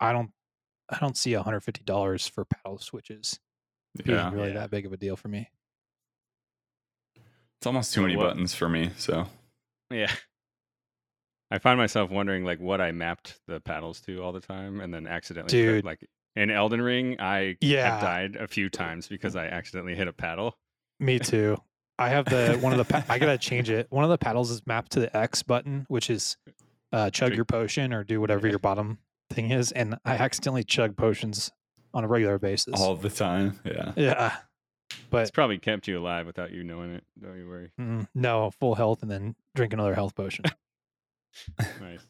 [0.00, 0.30] I don't.
[0.90, 3.38] I don't see $150 for paddle switches
[4.04, 4.30] being Yeah.
[4.32, 4.54] really Yeah.
[4.60, 5.48] that big of a deal for me.
[7.58, 8.90] It's almost too So many what- buttons for me.
[8.96, 9.26] So
[9.90, 10.12] Yeah.
[11.50, 14.92] I find myself wondering like what I mapped the paddles to all the time and
[14.92, 15.84] then accidentally put- Dude.
[15.84, 17.92] like in Elden Ring I Yeah.
[17.92, 20.58] have died a few uh, times because I accidentally hit a paddle.
[20.98, 21.56] Me too.
[21.98, 22.84] I have the one of the.
[22.84, 23.86] Pa- I gotta change it.
[23.90, 26.36] One of the paddles is mapped to the X button, which is
[26.92, 28.98] uh, chug Drink- your potion or do whatever your bottom
[29.30, 31.50] thing is, and I accidentally chug potions
[31.94, 32.80] on a regular basis.
[32.80, 33.60] all the time.
[33.64, 33.92] Yeah.
[33.96, 34.36] yeah,
[35.10, 37.04] But It's probably kept you alive without you knowing it.
[37.22, 37.70] Don't you worry.
[37.80, 40.44] mm, no full health, and then drink another health potion.
[41.80, 42.00] Nice.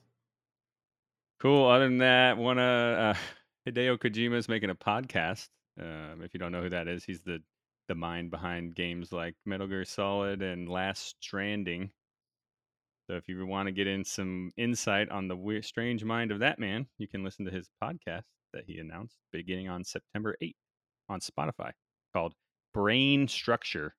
[1.40, 1.68] Cool.
[1.68, 5.48] Other than that, wanna uh, Hideo Kojima is making a podcast.
[5.80, 7.42] Um, if you don't know who that is, he's the
[7.88, 11.90] the mind behind games like Metal Gear Solid and Last Stranding.
[13.08, 16.38] So if you want to get in some insight on the weird, strange mind of
[16.38, 20.54] that man, you can listen to his podcast that he announced beginning on September 8th
[21.08, 21.72] on Spotify
[22.12, 22.34] called
[22.72, 23.94] Brain Structure.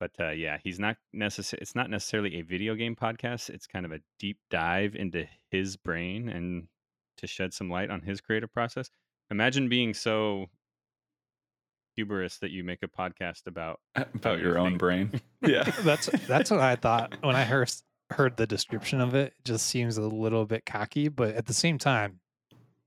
[0.00, 1.62] But uh, yeah, he's not necessarily.
[1.62, 3.50] It's not necessarily a video game podcast.
[3.50, 6.68] It's kind of a deep dive into his brain and
[7.16, 8.90] to shed some light on his creative process.
[9.30, 10.46] Imagine being so
[11.98, 13.80] hubris that you make a podcast about.
[13.96, 15.20] About you your own brain.
[15.42, 15.64] Yeah.
[15.82, 17.72] that's that's what I thought when I heard
[18.10, 19.34] heard the description of it.
[19.38, 22.20] It just seems a little bit cocky, but at the same time,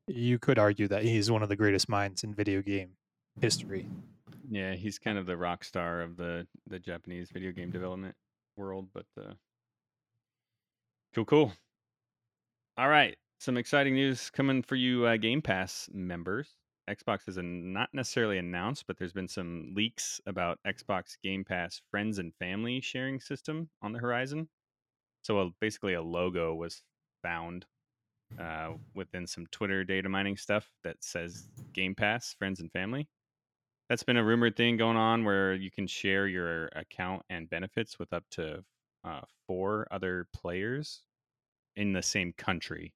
[0.07, 2.91] you could argue that he's one of the greatest minds in video game
[3.41, 3.85] history.
[4.49, 8.15] Yeah, he's kind of the rock star of the the Japanese video game development
[8.55, 8.87] world.
[8.93, 9.33] But uh,
[11.13, 11.53] cool, cool.
[12.77, 16.55] All right, some exciting news coming for you, uh, Game Pass members.
[16.89, 22.19] Xbox is not necessarily announced, but there's been some leaks about Xbox Game Pass friends
[22.19, 24.49] and family sharing system on the horizon.
[25.21, 26.81] So a, basically, a logo was
[27.21, 27.65] found
[28.39, 33.07] uh, within some Twitter data mining stuff that says Game Pass friends and family.
[33.89, 37.99] That's been a rumored thing going on where you can share your account and benefits
[37.99, 38.63] with up to
[39.03, 41.01] uh, four other players
[41.75, 42.93] in the same country.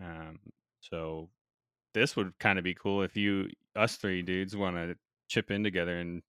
[0.00, 0.38] Um,
[0.80, 1.28] so
[1.94, 4.96] this would kind of be cool if you, us three dudes, want to
[5.28, 6.22] chip in together and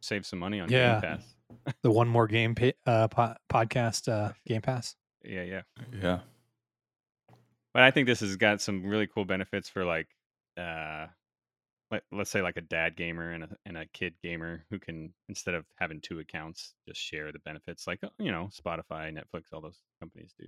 [0.00, 1.00] save some money on Yeah.
[1.00, 1.34] Game Pass.
[1.82, 4.96] The one more game pa- uh, po- podcast uh, Game Pass.
[5.24, 5.62] Yeah, yeah.
[6.00, 6.20] Yeah.
[7.74, 10.08] But I think this has got some really cool benefits for like,
[10.58, 11.06] uh,
[11.90, 15.12] let, let's say like a dad gamer and a and a kid gamer who can
[15.28, 19.44] instead of having two accounts, just share the benefits like uh, you know Spotify, Netflix,
[19.52, 20.46] all those companies do.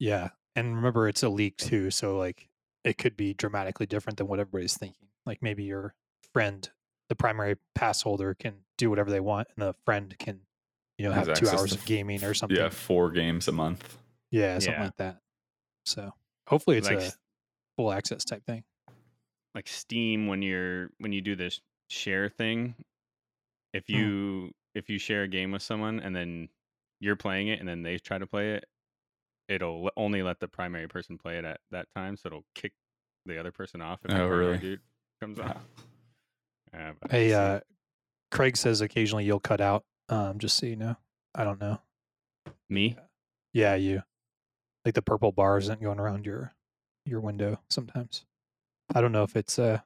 [0.00, 2.48] Yeah, and remember it's a leak too, so like
[2.84, 5.08] it could be dramatically different than what everybody's thinking.
[5.26, 5.94] Like maybe your
[6.32, 6.68] friend,
[7.08, 10.40] the primary pass holder, can do whatever they want, and the friend can
[10.98, 12.56] you know Has have two hours of gaming or something.
[12.56, 13.98] Yeah, four games a month.
[14.30, 14.84] Yeah, something Yeah.
[14.84, 15.20] like that.
[15.86, 16.12] So
[16.48, 17.18] hopefully it's Like a s-
[17.76, 18.64] full access type thing.
[19.54, 22.74] like Steam when you're when you do this share thing,
[23.72, 23.96] if Hmm.
[23.96, 26.48] you if you share a game with someone and then
[27.00, 28.64] you're playing it and then they try to play it,
[29.48, 32.72] it'll only let the primary person play it at that time, so it'll kick
[33.26, 34.00] the other person off.
[34.04, 34.58] If the Oh, really?
[34.58, 34.80] Dude
[35.20, 35.38] comes.
[35.38, 35.54] Uh,
[37.00, 37.60] but Hey, uh,
[38.30, 39.84] Craig says occasionally you'll cut out.
[40.08, 40.96] Um, just so you know,
[41.34, 41.80] I don't know.
[42.68, 42.96] me?
[43.52, 44.02] Yeah, you
[44.84, 46.52] like the purple bar isn't going around your
[47.06, 48.24] your window sometimes.
[48.94, 49.80] I don't know if it's uh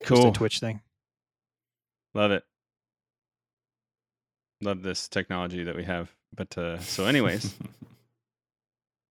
[0.00, 0.30] just Cool.
[0.30, 0.80] a Twitch thing.
[2.14, 2.44] Love it.
[4.62, 6.10] Love this technology that we have.
[6.34, 7.54] But uh, so, anyways,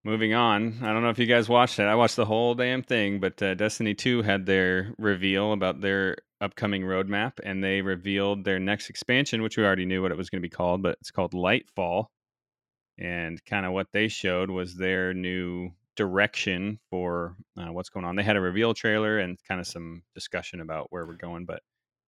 [0.03, 0.79] moving on.
[0.81, 1.83] I don't know if you guys watched it.
[1.83, 3.19] I watched the whole damn thing.
[3.19, 8.59] But uh, Destiny Two had their reveal about their upcoming roadmap, and they revealed their
[8.59, 11.11] next expansion, which we already knew what it was going to be called, but it's
[11.11, 12.07] called Lightfall.
[12.99, 18.15] And kind of what they showed was their new direction for uh, what's going on.
[18.15, 21.61] They had a reveal trailer and kind of some discussion about where we're going, but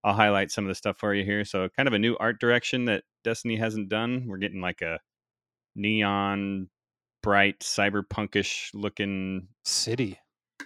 [0.03, 1.45] I'll highlight some of the stuff for you here.
[1.45, 4.25] So, kind of a new art direction that Destiny hasn't done.
[4.27, 4.99] We're getting like a
[5.75, 6.69] neon,
[7.25, 10.19] bright, cyberpunkish looking City.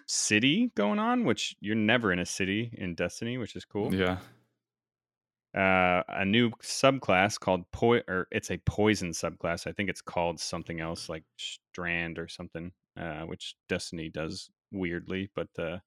[0.07, 3.95] city going on, which you're never in a city in Destiny, which is cool.
[3.95, 4.17] Yeah.
[5.57, 9.67] Uh, a new subclass called po or it's a poison subclass.
[9.67, 15.29] I think it's called something else like Strand or something, uh, which Destiny does weirdly,
[15.33, 15.77] but uh,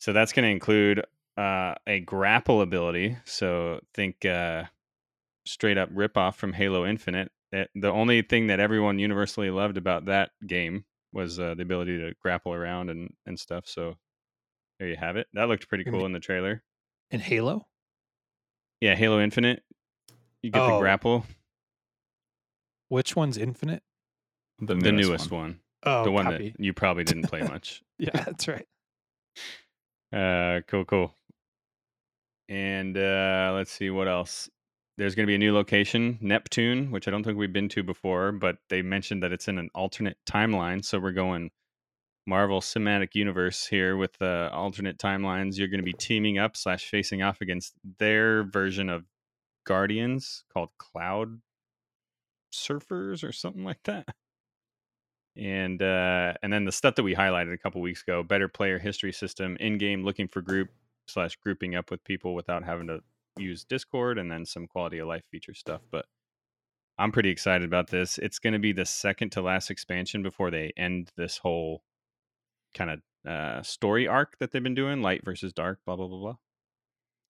[0.00, 1.04] so that's going to include
[1.36, 3.16] uh, a grapple ability.
[3.24, 4.64] So think uh,
[5.46, 7.30] straight up ripoff from Halo Infinite.
[7.52, 11.98] It, the only thing that everyone universally loved about that game was uh, the ability
[11.98, 13.66] to grapple around and, and stuff.
[13.66, 13.96] So
[14.78, 15.26] there you have it.
[15.32, 16.62] That looked pretty cool in the trailer.
[17.10, 17.66] In Halo?
[18.80, 19.62] Yeah, Halo Infinite.
[20.42, 20.78] You get the Oh.
[20.78, 21.24] grapple,
[22.88, 23.82] Which one's Infinite?
[24.60, 25.40] The the newest, newest one.
[25.40, 26.50] one, Oh, the one copy.
[26.50, 27.82] that you probably didn't play much.
[27.98, 28.66] Yeah, that's right.
[30.10, 31.14] Uh, cool, cool.
[32.48, 34.48] And uh, let's see what else.
[34.98, 37.84] There's going to be a new location, Neptune, which I don't think we've been to
[37.84, 40.84] before, but they mentioned that it's in an alternate timeline.
[40.84, 41.52] So we're going
[42.26, 45.56] Marvel Cinematic Universe here with uh, alternate timelines.
[45.56, 49.04] You're going to be teaming up slash facing off against their version of
[49.64, 51.42] Guardians called Cloud
[52.52, 54.08] Surfers or something like that.
[55.36, 58.80] And uh, and then the stuff that we highlighted a couple weeks ago: better player
[58.80, 60.70] history system, in game looking for group
[61.06, 63.00] slash grouping up with people without having to
[63.40, 65.82] use Discord, and then some quality of life feature stuff.
[65.90, 66.06] But
[66.98, 68.18] I'm pretty excited about this.
[68.18, 71.82] It's going to be the second to last expansion before they end this whole
[72.74, 76.18] kind of uh, story arc that they've been doing, light versus dark, blah blah blah
[76.18, 76.36] blah.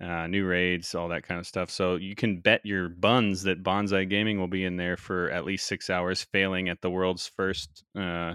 [0.01, 1.71] Uh, new raids, all that kind of stuff.
[1.71, 5.44] So you can bet your buns that Bonsai Gaming will be in there for at
[5.44, 8.35] least six hours, failing at the world's first uh,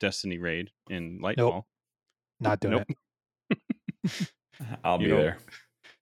[0.00, 1.36] Destiny raid in Lightfall.
[1.36, 1.64] Nope.
[2.40, 2.88] Not doing Nope.
[3.50, 4.32] it.
[4.84, 5.38] I'll You be don't- there.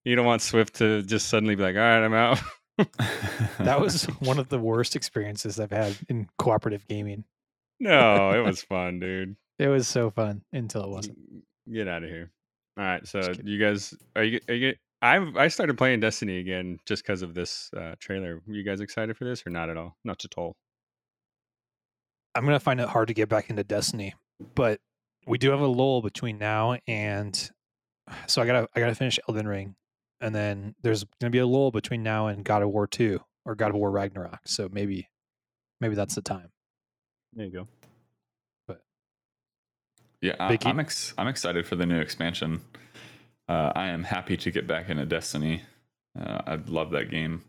[0.04, 2.40] You don't want Swift to just suddenly be like, "All right, I'm out."
[3.58, 7.24] That was one of the worst experiences I've had in cooperative gaming.
[7.78, 9.36] no, it was fun, dude.
[9.58, 11.18] It was so fun until it wasn't.
[11.70, 12.30] Get out of here.
[12.78, 16.78] All right, so you guys are you are you I've I started playing Destiny again
[16.86, 18.40] just because of this uh, trailer.
[18.46, 19.96] you guys excited for this or not at all?
[20.04, 20.56] Not at all.
[22.34, 24.14] I'm gonna find it hard to get back into Destiny,
[24.54, 24.80] but
[25.26, 27.50] we do have a lull between now and
[28.26, 29.74] so I gotta I gotta finish Elden Ring,
[30.20, 33.54] and then there's gonna be a lull between now and God of War Two or
[33.54, 34.40] God of War Ragnarok.
[34.46, 35.08] So maybe
[35.80, 36.50] maybe that's the time.
[37.32, 37.68] There you go.
[40.22, 42.60] Yeah, I, I'm ex- I'm excited for the new expansion.
[43.48, 45.62] Uh, I am happy to get back into Destiny.
[46.18, 47.42] Uh, I love that game.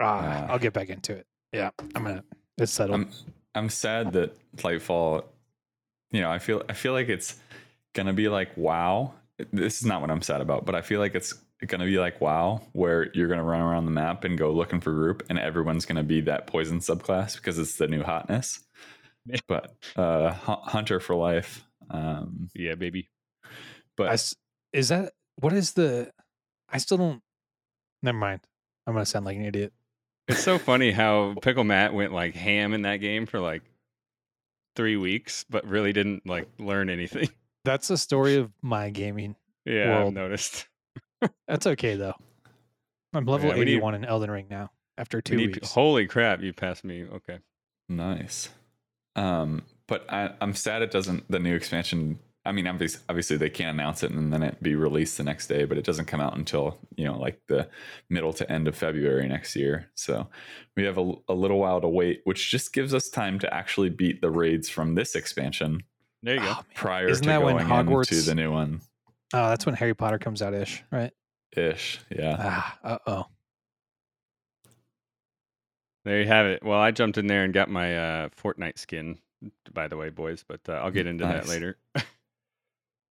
[0.00, 1.26] Ah, Uh, I'll get back into it.
[1.52, 2.24] Yeah, I'm gonna.
[2.56, 3.00] It's settled.
[3.00, 3.10] I'm
[3.54, 5.24] I'm sad that Lightfall.
[6.12, 7.38] You know, I feel I feel like it's
[7.94, 9.12] gonna be like WoW.
[9.52, 11.34] This is not what I'm sad about, but I feel like it's
[11.68, 14.92] gonna be like WoW, where you're gonna run around the map and go looking for
[14.92, 18.60] group, and everyone's gonna be that poison subclass because it's the new hotness.
[19.46, 21.64] But uh, Hu- Hunter for life.
[21.90, 23.10] Um, Yeah, baby.
[23.96, 24.34] but I s-
[24.72, 26.10] is that what is the?
[26.68, 27.22] I still don't.
[28.02, 28.40] Never mind.
[28.86, 29.72] I'm gonna sound like an idiot.
[30.28, 33.62] It's so funny how Pickle Matt went like ham in that game for like
[34.76, 37.28] three weeks, but really didn't like learn anything.
[37.64, 39.36] That's the story of my gaming.
[39.66, 40.66] yeah, I've noticed.
[41.48, 42.14] That's okay though.
[43.12, 45.72] I'm level Yeah, we need- 81 in Elden Ring now after We two need- weeks.
[45.72, 47.04] holy crap, you passed me.
[47.04, 47.38] Okay.
[47.88, 48.50] Nice.
[49.16, 51.30] Um, but I, I'm sad it doesn't.
[51.30, 52.18] The new expansion.
[52.44, 55.24] I I mean, obviously, obviously they can't announce it and then it be released the
[55.24, 57.68] next day, but it doesn't come out until you know like the
[58.08, 59.90] middle to end of February next year.
[59.94, 60.26] So
[60.76, 63.90] we have a, a little while to wait, which just gives us time to actually
[63.90, 65.82] beat the raids from this expansion
[66.22, 66.54] There you go.
[66.58, 68.80] Oh, prior Isn't to that when going Hogwarts- into the new one.
[69.32, 71.12] Oh, that's when Harry Potter comes out ish, right?
[71.56, 72.36] Ish, yeah.
[72.38, 73.26] Ah, uh oh.
[76.04, 76.64] There you have it.
[76.64, 79.18] Well, I jumped in there and got my uh, Fortnite skin,
[79.72, 81.76] by the way, boys, but uh, I'll get into that later.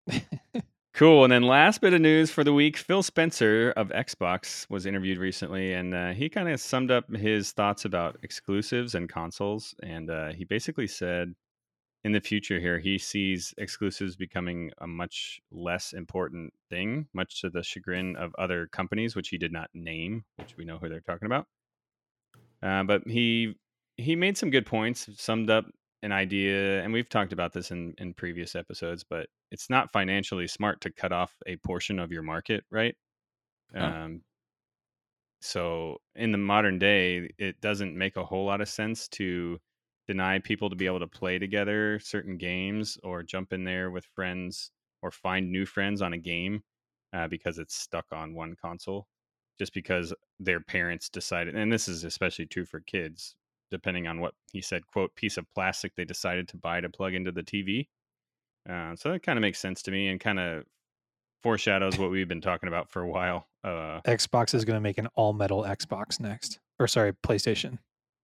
[0.94, 1.24] cool.
[1.24, 5.18] And then last bit of news for the week Phil Spencer of Xbox was interviewed
[5.18, 9.74] recently, and uh, he kind of summed up his thoughts about exclusives and consoles.
[9.82, 11.34] And uh, he basically said
[12.02, 17.50] in the future here, he sees exclusives becoming a much less important thing, much to
[17.50, 21.00] the chagrin of other companies, which he did not name, which we know who they're
[21.00, 21.46] talking about.
[22.62, 23.54] Uh, but he
[23.96, 25.66] he made some good points, summed up
[26.02, 29.04] an idea, and we've talked about this in in previous episodes.
[29.08, 32.94] But it's not financially smart to cut off a portion of your market, right?
[33.74, 33.84] No.
[33.84, 34.22] Um,
[35.42, 39.58] so in the modern day, it doesn't make a whole lot of sense to
[40.10, 44.04] deny people to be able to play together certain games or jump in there with
[44.06, 46.64] friends or find new friends on a game
[47.12, 49.06] uh, because it's stuck on one console
[49.56, 53.36] just because their parents decided and this is especially true for kids
[53.70, 57.14] depending on what he said quote piece of plastic they decided to buy to plug
[57.14, 57.86] into the tv
[58.68, 60.64] uh, so that kind of makes sense to me and kind of
[61.40, 64.98] foreshadows what we've been talking about for a while uh, Xbox is going to make
[64.98, 66.60] an all metal Xbox next.
[66.78, 67.78] Or sorry, PlayStation.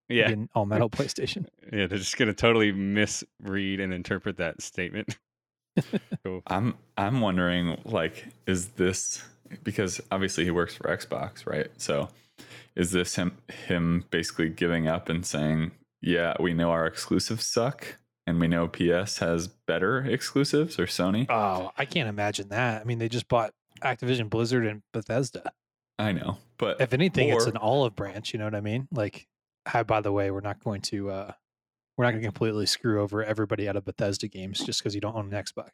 [0.08, 1.46] It'll yeah be An all metal PlayStation.
[1.72, 5.16] yeah they're just going to totally misread and interpret that statement
[6.24, 9.22] cool I'm I'm wondering like is this
[9.62, 11.68] because obviously he works for Xbox, right?
[11.76, 12.08] So
[12.74, 15.70] is this him him basically giving up and saying,
[16.02, 21.26] "Yeah, we know our exclusives suck and we know PS has better exclusives or Sony?"
[21.28, 22.80] Oh, I can't imagine that.
[22.80, 25.52] I mean, they just bought Activision Blizzard and Bethesda.
[25.98, 26.38] I know.
[26.58, 28.32] But If anything, it's an olive branch.
[28.32, 28.88] You know what I mean?
[28.90, 29.26] Like,
[29.66, 31.32] hi, by the way, we're not going to uh
[31.96, 35.00] we're not going to completely screw over everybody out of Bethesda games just because you
[35.00, 35.70] don't own an Xbox.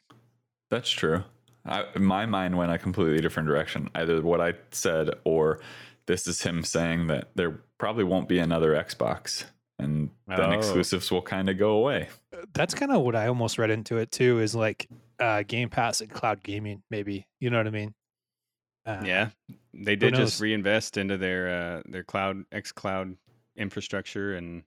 [0.71, 1.23] That's true.
[1.65, 3.89] I, my mind went a completely different direction.
[3.95, 5.59] Either what I said or
[6.05, 9.45] this is him saying that there probably won't be another Xbox
[9.79, 10.51] and then Oh.
[10.51, 12.09] exclusives will kind of go away.
[12.53, 14.39] That's kind of what I almost read into it too.
[14.39, 14.87] Is like
[15.19, 17.27] uh Game Pass and cloud gaming, maybe.
[17.39, 17.93] You know what I mean?
[18.85, 19.29] Uh, yeah
[19.73, 23.15] they did just reinvest into their uh their cloud xCloud
[23.55, 24.63] infrastructure and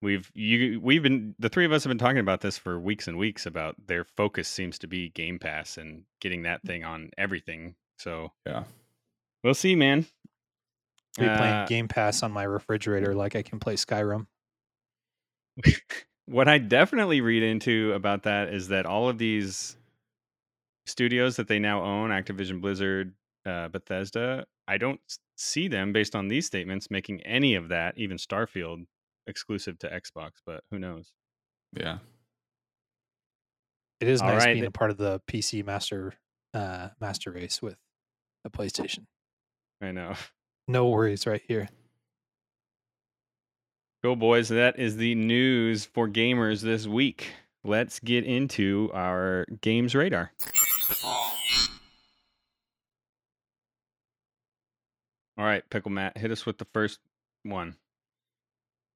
[0.00, 3.06] we've you we've been the three of us have been talking about this for weeks
[3.08, 7.10] and weeks about their focus seems to be game pass and getting that thing on
[7.18, 8.64] everything so Yeah.
[9.44, 10.06] we'll see man
[11.18, 14.26] Be Uh, playing Game Pass on my refrigerator like I can play Skyrim.
[16.26, 19.76] what I definitely read into about that is that all of these
[20.86, 23.12] studios that they now own, Activision Blizzard,
[23.44, 25.00] uh, Bethesda, I don't
[25.42, 28.86] see them based on these statements making any of that, even Starfield,
[29.26, 30.30] exclusive to Xbox.
[30.46, 31.12] But who knows?
[31.72, 31.98] Yeah.
[34.00, 36.14] It is All nice right, being a part of the PC master
[36.54, 37.76] uh master race with
[38.44, 39.06] the PlayStation.
[39.80, 40.14] I know.
[40.68, 41.68] No worries right here.
[44.00, 44.48] Cool, boys.
[44.48, 47.32] That is the news for gamers this week.
[47.64, 50.32] Let's get into our games radar.
[55.38, 56.98] All right, Pickle Matt, hit us with the first
[57.42, 57.76] one.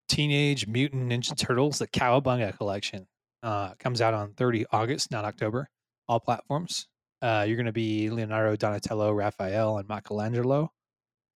[0.08, 3.06] Teenage Mutant Ninja Turtles: The Cowabunga Collection
[3.42, 5.68] uh, comes out on 30 August, not October.
[6.08, 6.88] All platforms.
[7.22, 10.70] Uh, you're going to be Leonardo, Donatello, Raphael, and Michelangelo,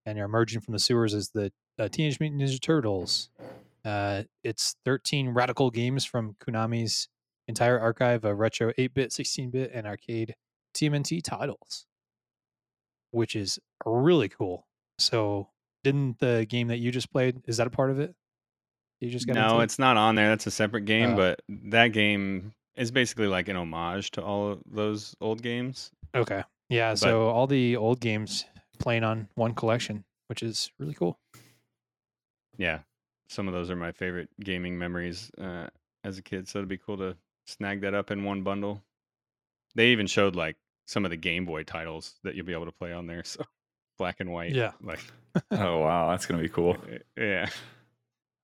[0.05, 3.31] and you're emerging from the sewers as the uh, Teenage Mutant Ninja Turtles.
[3.85, 7.09] Uh, it's 13 radical games from Konami's
[7.49, 10.35] entire archive of retro 8-bit, 16-bit, and arcade
[10.75, 11.87] TMNT titles,
[13.11, 14.67] which is really cool.
[15.01, 15.49] So,
[15.85, 18.15] didn't the game that you just played is that a part of it?
[19.01, 20.29] You just got No, it's not on there.
[20.29, 21.17] That's a separate game, Oh.
[21.17, 25.91] but that game is basically like an homage to all of those old games.
[26.15, 26.43] Okay.
[26.69, 26.91] Yeah.
[26.93, 28.45] But- so all the old games
[28.79, 31.19] playing on one collection, which is really cool.
[32.59, 32.81] Yeah,
[33.29, 35.69] some of those are my favorite gaming memories uh,
[36.05, 36.47] as a kid.
[36.49, 37.17] So it'd be cool to
[37.47, 38.83] snag that up in one bundle.
[39.75, 40.57] They even showed like
[40.87, 43.23] some of the Game Boy titles that you'll be able to play on there.
[43.25, 43.45] So
[44.01, 44.53] black and white.
[44.55, 44.73] Yeah.
[44.83, 44.99] Like,
[45.53, 46.77] Oh wow, that's gonna be cool.
[47.19, 47.47] yeah.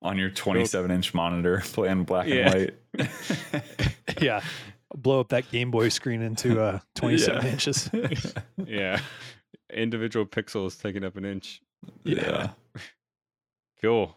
[0.03, 2.51] On your 27 inch monitor, playing black Yeah.
[2.53, 3.09] and white.
[4.21, 4.41] yeah.
[4.95, 7.51] Blow up that Game Boy screen into uh, 27 Yeah.
[7.51, 7.89] inches.
[8.65, 8.99] Yeah.
[9.73, 11.61] Individual pixels taking up an inch.
[12.03, 12.51] yeah.
[13.81, 14.13] Cool.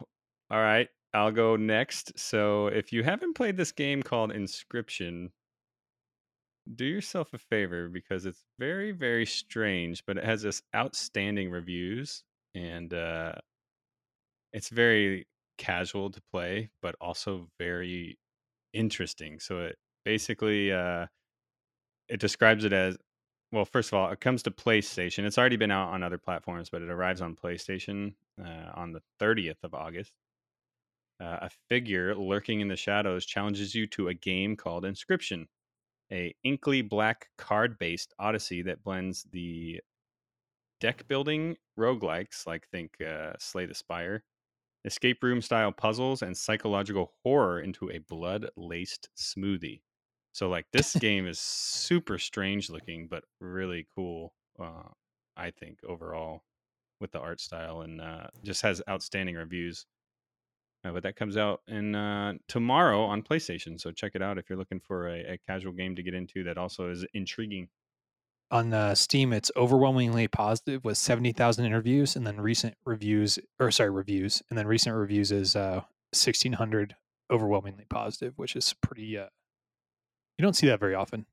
[0.51, 0.88] All right.
[1.12, 2.16] I'll go next.
[2.18, 5.30] So, if you haven't played this game called Inscryption,
[6.75, 12.25] do yourself a favor because it's very, very strange, but it has this outstanding reviews
[12.55, 13.33] and uh,
[14.53, 15.27] it's very
[15.59, 18.18] casual to play, but also very
[18.73, 19.39] interesting.
[19.41, 21.07] So it basically uh,
[22.09, 22.97] it describes it as
[23.53, 23.64] well.
[23.64, 25.25] First of all, it comes to PlayStation.
[25.25, 29.03] It's already been out on other platforms, but it arrives on PlayStation uh, on the
[29.21, 30.12] 30th of August.
[31.21, 35.47] Uh, a figure lurking in the shadows challenges you to a game called Inscryption,
[36.13, 39.81] a inkly black card-based odyssey that blends the
[40.81, 44.25] deck building roguelikes, like think uh, Slay the Spire,
[44.85, 49.83] escape room style puzzles, and psychological horror into a blood laced smoothie.
[50.33, 54.89] So, like, this game is super strange looking, but really cool, uh,
[55.37, 56.43] I think, overall,
[57.01, 59.87] with the art style and uh, just has outstanding reviews.
[60.85, 64.49] Uh, but that comes out in uh, tomorrow on PlayStation, so check it out if
[64.49, 67.68] you're looking for a, a casual game to get into that also is intriguing.
[68.51, 73.91] On uh, Steam, it's overwhelmingly positive with 70,000 interviews, and then recent reviews, or sorry,
[73.91, 76.97] reviews, and then recent reviews is uh, 1,600
[77.31, 79.18] overwhelmingly positive, which is pretty.
[79.18, 79.26] Uh,
[80.39, 81.26] you don't see that very often.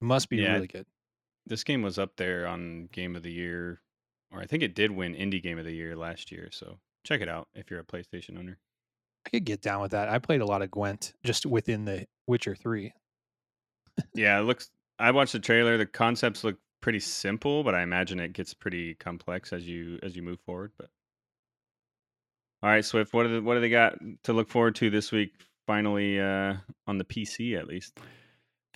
[0.00, 0.54] It must be Yeah.
[0.54, 0.86] really good.
[1.44, 3.82] This game was up there on Game of the Year,
[4.30, 6.48] or I think it did win Indie Game of the Year last year.
[6.52, 8.58] So check it out if you're a PlayStation owner.
[9.26, 10.08] I could get down with that.
[10.08, 12.92] I played a lot of Gwent just within the Witcher 3.
[14.14, 14.70] Yeah, it looks.
[14.98, 15.76] I watched the trailer.
[15.76, 20.16] The concepts look pretty simple, but I imagine it gets pretty complex as you as
[20.16, 20.72] you move forward.
[20.78, 20.88] But
[22.62, 25.12] all right, Swift, what do they, what do they got to look forward to this
[25.12, 25.34] week?
[25.66, 26.54] Finally, uh,
[26.86, 27.98] on the PC at least.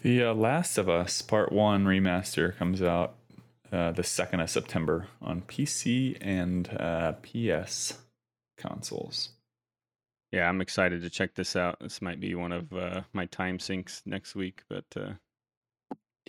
[0.03, 3.15] The uh, Last of Us Part 1 remaster comes out
[3.73, 7.95] uh, the 2nd of September on PC and uh, PS
[8.59, 9.31] consoles.
[10.33, 11.79] Yeah, I'm excited to check this out.
[11.81, 15.13] This might be one of uh, my time sinks next week, but uh,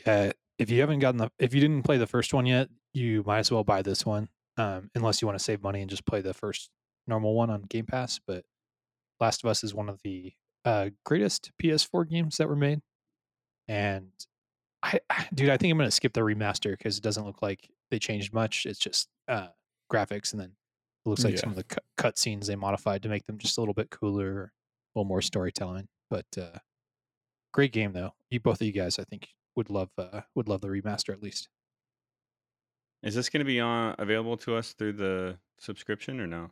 [0.06, 3.24] Yeah, if you haven't gotten the, if you didn't play the first one yet, you
[3.26, 6.06] might as well buy this one, um, unless you want to save money and just
[6.06, 6.70] play the first
[7.08, 8.20] normal one on Game Pass.
[8.26, 8.46] But
[9.20, 10.34] Last of Us is one of the
[10.64, 12.82] uh, greatest PS4 games that were made,
[13.68, 14.12] and
[14.84, 17.70] I, I- dude, I think I'm gonna skip the remaster because it doesn't look like
[17.90, 18.66] they changed much.
[18.66, 19.48] It's just uh,
[19.92, 20.52] graphics, and then
[21.08, 23.58] it looks like some of the cut, cut scenes they modified to make them just
[23.58, 25.88] a little bit cooler, a little more storytelling.
[26.10, 26.60] But uh,
[27.54, 28.12] great game though.
[28.30, 31.24] You both of you guys, I think, would love uh, would love the remaster at
[31.24, 31.48] least.
[33.04, 36.52] is this going to be on available to us through the subscription or no?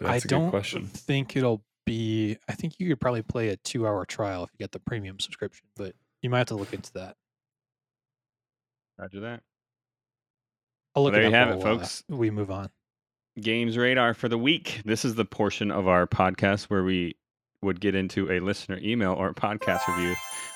[0.00, 0.86] That's I a don't good question.
[0.86, 2.38] think it'll be.
[2.48, 5.20] I think you could probably play a two hour trial if you get the premium
[5.20, 7.16] subscription, but you might have to look into that.
[8.98, 9.42] Roger that.
[10.94, 12.02] I'll look there it you have it, uh, folks.
[12.08, 12.70] we move on.
[13.40, 14.82] Games Radar for the week.
[14.84, 17.16] This is the portion of our podcast where we
[17.62, 20.14] would get into a listener email or podcast review,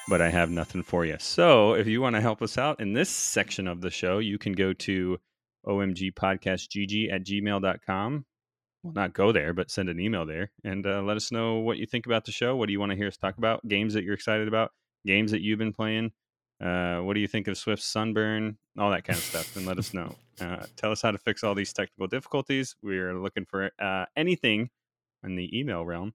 [0.09, 1.16] but I have nothing for you.
[1.18, 4.39] So if you want to help us out in this section of the show, you
[4.39, 5.18] can go to
[5.66, 8.26] omgpodcastgg at gmail.com.
[8.82, 11.78] Well, not go there, but send an email there and uh, let us know what
[11.78, 12.55] you think about the show.
[12.57, 13.66] What do you want to hear us talk about?
[13.66, 14.72] Games that you're excited about,
[15.07, 16.12] games that you've been playing.
[16.64, 18.56] Uh, what do you think of Swift's sunburn?
[18.78, 20.14] All that kind of stuff, and let us know.
[20.40, 22.74] Uh, tell us how to fix all these technical difficulties.
[22.82, 24.70] We're looking for uh, anything
[25.22, 26.14] in the email realm.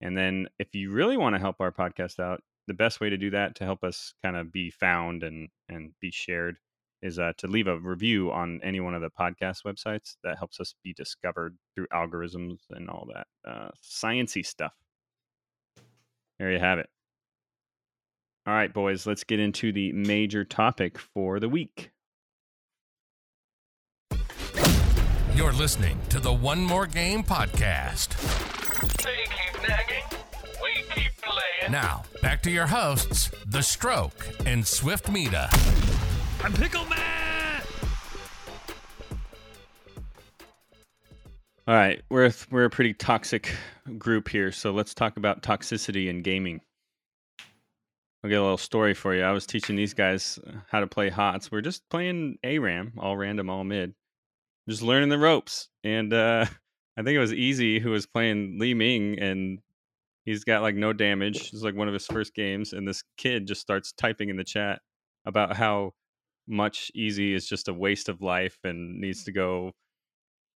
[0.00, 3.18] And then, if you really want to help our podcast out, the best way to
[3.18, 6.56] do that to help us kind of be found and and be shared
[7.02, 10.16] is uh, to leave a review on any one of the podcast websites.
[10.24, 14.72] That helps us be discovered through algorithms and all that uh, sciency stuff.
[16.38, 16.88] There you have it.
[18.46, 21.90] All right, boys, let's get into the major topic for the week.
[25.34, 28.14] You're listening to the One More Game podcast.
[29.02, 30.04] They keep nagging.
[30.62, 31.72] We keep playing.
[31.72, 35.48] Now, back to your hosts, The Stroke and Swiftmida.
[36.44, 37.66] I'm Pickle Matt.
[41.66, 43.52] All right, we're a, we're a pretty toxic
[43.98, 46.60] group here, so let's talk about toxicity in gaming.
[48.26, 49.22] I'll get a little story for you.
[49.22, 50.36] I was teaching these guys
[50.68, 51.52] how to play HOTS.
[51.52, 53.94] We're just playing ARAM, all random, all mid,
[54.68, 55.68] just learning the ropes.
[55.84, 56.46] And uh,
[56.98, 59.60] I think it was Easy who was playing Li Ming, and
[60.24, 61.52] he's got like no damage.
[61.52, 64.42] It's like one of his first games, and this kid just starts typing in the
[64.42, 64.80] chat
[65.24, 65.92] about how
[66.48, 69.70] much Easy is just a waste of life and needs to go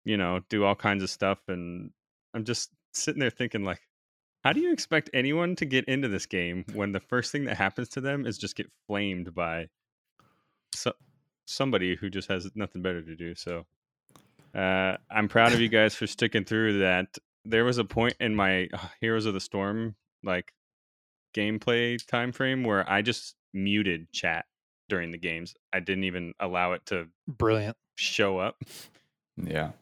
[0.07, 1.39] you know, do all kinds of stuff.
[1.49, 1.91] And
[2.33, 3.83] I'm just sitting there thinking, like,
[4.45, 7.57] how do you expect anyone to get into this game when the first thing that
[7.57, 9.69] happens to them is just get flamed by
[10.75, 10.93] so-
[11.47, 13.35] somebody who just has nothing better to do?
[13.35, 13.67] So
[14.55, 17.19] uh, I'm proud of you guys for sticking through that.
[17.45, 20.53] There was a point in my uh, Heroes of the Storm like
[21.35, 24.47] gameplay time frame where I just muted chat
[24.89, 25.55] during the games.
[25.73, 27.77] I didn't even allow it to Brilliant.
[27.97, 28.63] show up.
[29.37, 29.73] Yeah.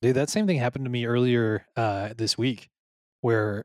[0.00, 2.68] Dude, that same thing happened to me earlier uh, this week
[3.20, 3.64] where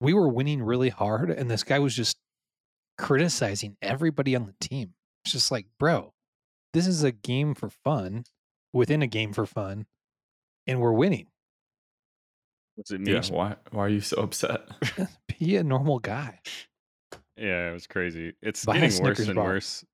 [0.00, 2.18] we were winning really hard and this guy was just
[2.96, 4.94] criticizing everybody on the team.
[5.24, 6.12] It's just like, bro,
[6.72, 8.24] this is a game for fun
[8.72, 9.86] within a game for fun
[10.66, 11.26] and we're winning.
[12.76, 13.14] What's it mean?
[13.16, 13.22] Yeah.
[13.30, 14.62] Why why are you so upset?
[15.38, 16.40] Be a normal guy.
[17.36, 18.34] Yeah, it was crazy.
[18.42, 19.44] It's Buy getting worse and bar.
[19.44, 19.84] worse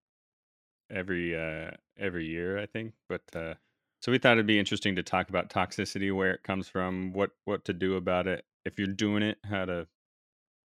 [0.90, 2.92] every uh every year, I think.
[3.08, 3.54] But uh
[4.02, 7.30] so we thought it'd be interesting to talk about toxicity, where it comes from, what
[7.46, 9.86] what to do about it, if you're doing it, how to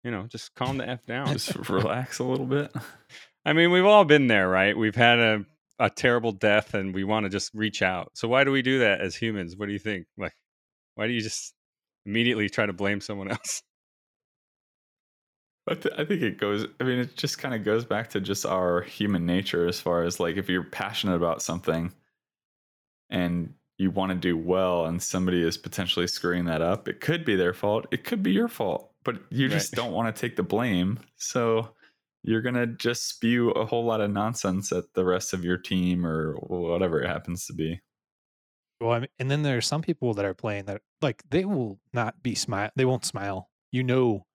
[0.04, 1.28] you know, just calm the F down.
[1.28, 2.72] Just relax a little bit.
[3.44, 4.76] I mean, we've all been there, right?
[4.76, 5.44] We've had a
[5.78, 8.12] a terrible death and we want to just reach out.
[8.14, 9.56] So why do we do that as humans?
[9.56, 10.06] What do you think?
[10.16, 10.34] Like
[10.94, 11.54] why do you just
[12.06, 13.62] immediately try to blame someone else?
[15.68, 16.66] I, th- I think it goes.
[16.80, 20.02] I mean, it just kind of goes back to just our human nature, as far
[20.02, 21.92] as like if you're passionate about something,
[23.10, 27.24] and you want to do well, and somebody is potentially screwing that up, it could
[27.24, 27.86] be their fault.
[27.92, 29.82] It could be your fault, but you just Right.
[29.84, 31.00] don't want to take the blame.
[31.16, 31.74] So
[32.22, 36.06] you're gonna just spew a whole lot of nonsense at the rest of your team
[36.06, 37.80] or whatever it happens to be.
[38.80, 41.44] Well, I mean, and then there are some people that are playing that like they
[41.44, 42.70] will not be smile.
[42.76, 43.50] They won't smile.
[43.70, 44.26] You know,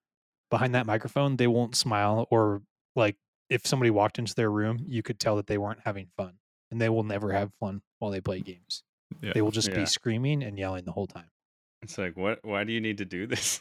[0.50, 2.26] behind that microphone, they won't smile.
[2.30, 2.62] Or
[2.96, 3.16] like
[3.50, 6.38] if somebody walked into their room, you could tell that they weren't having fun,
[6.70, 8.82] and they will never have fun while they play games.
[9.22, 9.32] Yeah.
[9.34, 9.76] They will just Yeah.
[9.76, 11.30] be screaming and yelling the whole time.
[11.82, 12.44] It's like, what?
[12.44, 13.60] Why do you need to do this?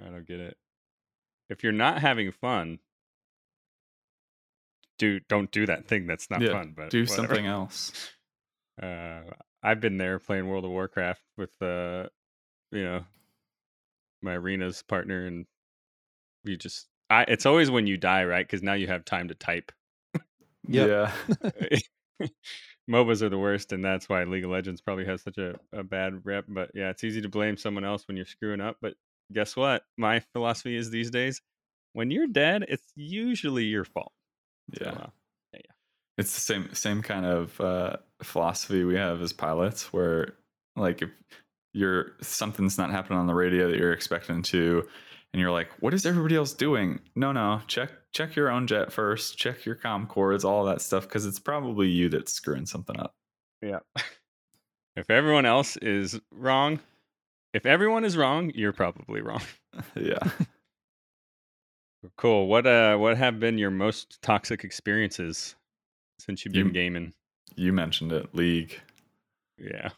[0.00, 0.56] I don't get it.
[1.48, 2.78] If you're not having fun,
[4.98, 6.74] do don't do that thing that's not Yeah, fun.
[6.76, 7.16] But do whatever.
[7.28, 7.92] something else.
[8.82, 9.22] Uh,
[9.62, 12.08] I've been there playing World of Warcraft with, uh,
[12.70, 13.04] you know,
[14.20, 15.46] my arena's partner, and
[16.44, 16.86] we just.
[17.08, 17.22] I.
[17.26, 18.46] It's always when you die, right?
[18.46, 19.72] Because now you have time to type.
[20.68, 21.10] Yeah.
[22.90, 25.82] MOBAs are the worst, and that's why League of Legends probably has such a, a
[25.82, 26.44] bad rep.
[26.48, 28.76] But yeah, it's easy to blame someone else when you're screwing up.
[28.82, 28.94] But
[29.32, 29.82] guess what?
[29.96, 31.40] My philosophy is these days,
[31.92, 34.12] when you're dead, it's usually your fault.
[34.78, 34.90] So, Yeah.
[34.90, 35.06] uh,
[36.18, 40.34] it's the same same kind of uh, philosophy we have as pilots where
[40.74, 41.10] like if
[41.74, 44.82] you're something's not happening on the radio that you're expecting to
[45.32, 48.90] and you're like what is everybody else doing no no check check your own jet
[48.90, 52.98] first check your com cords all that stuff because it's probably you that's screwing something
[52.98, 53.14] up
[53.60, 53.80] yeah.
[54.96, 56.80] if everyone else is wrong,
[57.56, 59.42] if everyone is wrong, you're probably wrong.
[59.96, 60.18] yeah
[62.16, 62.46] Cool.
[62.46, 65.56] What uh what have been your most toxic experiences
[66.20, 67.12] since you've been You- gaming?
[67.56, 68.78] you mentioned it league
[69.58, 69.88] Yeah.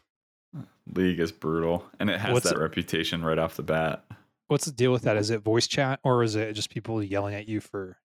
[0.93, 4.05] league is brutal and it has What's that it- reputation right off the bat
[4.47, 5.15] What's the deal with that?
[5.17, 7.97] Is it voice chat or is it just people yelling at you for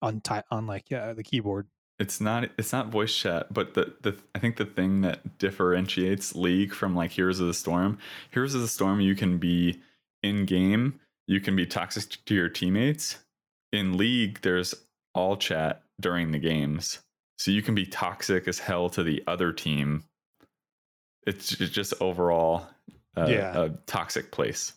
[0.00, 1.66] on ti- on like yeah, the keyboard?
[2.02, 6.34] It's not it's not voice chat but the, the i think the thing that differentiates
[6.34, 7.96] league from like heroes of the storm
[8.32, 9.80] heroes of the storm you can be
[10.24, 10.98] in game
[11.28, 13.20] you can be toxic to your teammates
[13.72, 14.74] in league there's
[15.14, 16.98] all chat during the games
[17.38, 20.02] so you can be toxic as hell to the other team
[21.24, 22.66] it's just overall
[23.16, 23.62] uh, Yeah.
[23.62, 24.72] a toxic place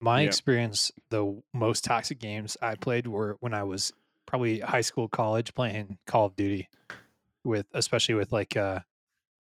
[0.00, 0.28] My Yeah.
[0.28, 3.92] experience, the most toxic games I played were when I was
[4.34, 6.68] probably high school, college, playing Call of Duty
[7.44, 8.80] with, especially with like uh,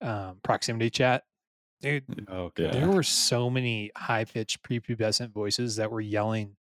[0.02, 1.24] um, proximity chat.
[1.80, 2.72] Dude, Oh Yeah.
[2.72, 6.58] there were so many high pitched prepubescent voices that were yelling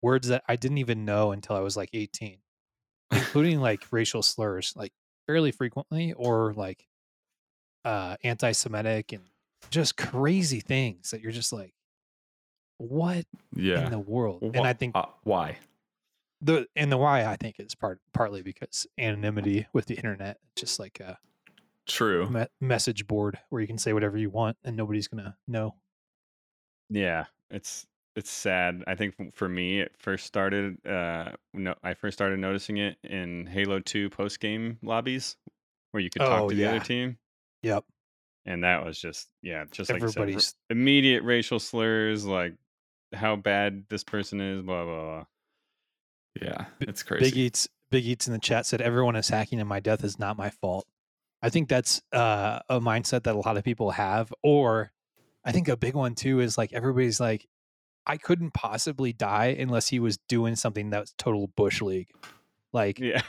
[0.00, 2.38] words that I didn't even know until I was like 18,
[3.12, 4.94] including like racial slurs, like
[5.26, 6.86] fairly frequently, or like
[7.84, 9.24] uh, anti Semitic and
[9.68, 11.74] just crazy things that you're just like,
[12.78, 14.42] what yeah in the world?
[14.42, 15.58] Wh- and I think uh, why
[16.40, 20.78] the and the why I think is part partly because anonymity with the internet, just
[20.78, 21.18] like a
[21.86, 25.76] true me- message board where you can say whatever you want and nobody's gonna know.
[26.90, 27.86] Yeah, it's
[28.16, 28.82] it's sad.
[28.86, 30.84] I think for me, it first started.
[30.86, 35.36] Uh, no, I first started noticing it in Halo Two post game lobbies,
[35.92, 36.66] where you could talk Oh, to the yeah.
[36.66, 37.18] other team,
[37.62, 37.86] Yep,
[38.44, 40.32] and that was just yeah, just like you said,
[40.70, 42.54] immediate racial slurs, like
[43.14, 45.26] how bad this person is, blah blah blah.
[46.40, 47.68] Yeah it's crazy Big Eats.
[47.90, 50.50] Big Eats in the chat said everyone is hacking and my death is not my
[50.50, 50.86] fault.
[51.40, 54.92] I think that's uh, a mindset that a lot of people have, or
[55.44, 57.46] I think a big one too is like everybody's like,
[58.06, 62.08] I couldn't possibly die unless he was doing something that was total bush league,
[62.72, 63.22] like Yeah,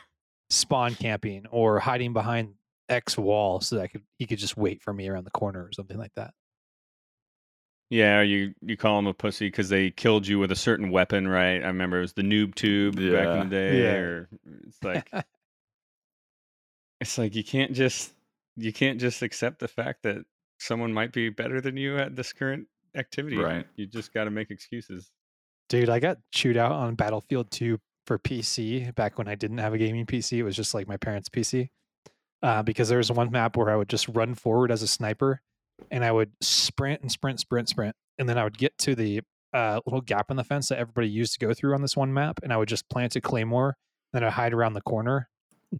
[0.49, 2.55] spawn camping or hiding behind
[2.89, 5.63] X wall so that I could he could just wait for me around the corner
[5.63, 6.33] or something like that.
[7.89, 11.27] Yeah, you you call them a pussy because they killed you with a certain weapon,
[11.27, 11.63] right?
[11.63, 13.81] I remember it was the noob tube back in the day.
[13.81, 13.93] Yeah.
[13.95, 14.29] Or
[14.67, 15.11] it's like
[17.01, 18.13] it's like you can't just
[18.55, 20.17] you can't just accept the fact that
[20.59, 23.37] someone might be better than you at this current activity.
[23.37, 23.65] Right.
[23.75, 25.11] You just got to make excuses.
[25.69, 29.73] Dude, I got chewed out on Battlefield 2 for PC back when I didn't have
[29.73, 30.33] a gaming PC.
[30.39, 31.69] It was just like my parents' PC.
[32.41, 35.41] Uh, because there was one map where I would just run forward as a sniper
[35.91, 37.95] and I would sprint and sprint, sprint, sprint.
[38.17, 39.21] And then I would get to the
[39.53, 42.13] uh, little gap in the fence that everybody used to go through on this one
[42.13, 42.39] map.
[42.43, 43.75] And I would just plant a claymore.
[44.13, 45.29] Then I'd hide around the corner.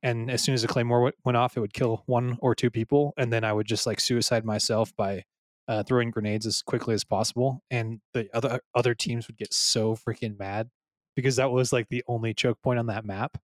[0.03, 2.69] And as soon as the claymore w- went off, it would kill one or two
[2.69, 3.13] people.
[3.17, 5.23] And then I would just like suicide myself by
[5.69, 9.95] uh, throwing grenades as quickly as possible, and the other other teams would get so
[9.95, 10.67] freaking mad
[11.15, 13.37] because that was like the only choke point on that map.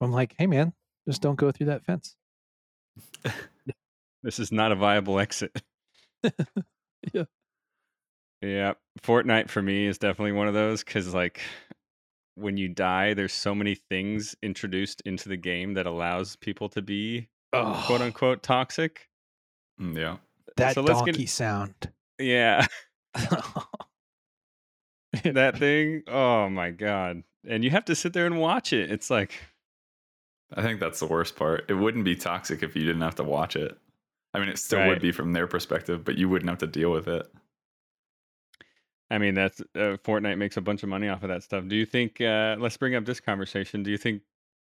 [0.00, 0.72] I'm like, hey man,
[1.06, 2.16] just don't go through that fence.
[4.22, 5.62] This is not a viable exit.
[7.12, 7.24] Yeah.
[8.42, 8.72] Yeah.
[9.02, 11.40] Fortnite for me is definitely one of those because, like,
[12.34, 16.82] when you die, there's so many things introduced into the game that allows people to
[16.82, 19.08] be quote Oh, unquote toxic.
[19.80, 20.16] Mm, Yeah.
[20.56, 21.74] that so let's get- donkey sound.
[22.18, 22.66] Yeah.
[25.24, 26.02] that thing.
[26.08, 27.22] Oh my God.
[27.46, 28.90] And you have to sit there and watch it.
[28.90, 29.32] It's like,
[30.52, 31.64] I think that's the worst part.
[31.68, 33.78] It wouldn't be toxic if you didn't have to watch it.
[34.34, 34.88] I mean, it still Right.
[34.88, 37.26] would be from their perspective, but you wouldn't have to deal with it.
[39.10, 41.66] I mean, that's uh, Fortnite makes a bunch of money off of that stuff.
[41.66, 42.20] Do you think?
[42.20, 43.82] Uh, let's bring up this conversation.
[43.82, 44.22] Do you think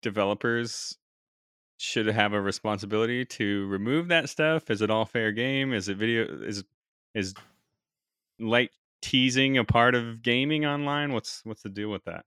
[0.02, 0.98] developers
[1.78, 4.70] should have a responsibility to remove that stuff?
[4.70, 5.74] Is it all fair game?
[5.74, 6.26] Is it video?
[6.44, 6.66] Is
[7.14, 7.34] is
[8.38, 11.14] light teasing a part of gaming online?
[11.14, 12.26] What's what's the deal with that?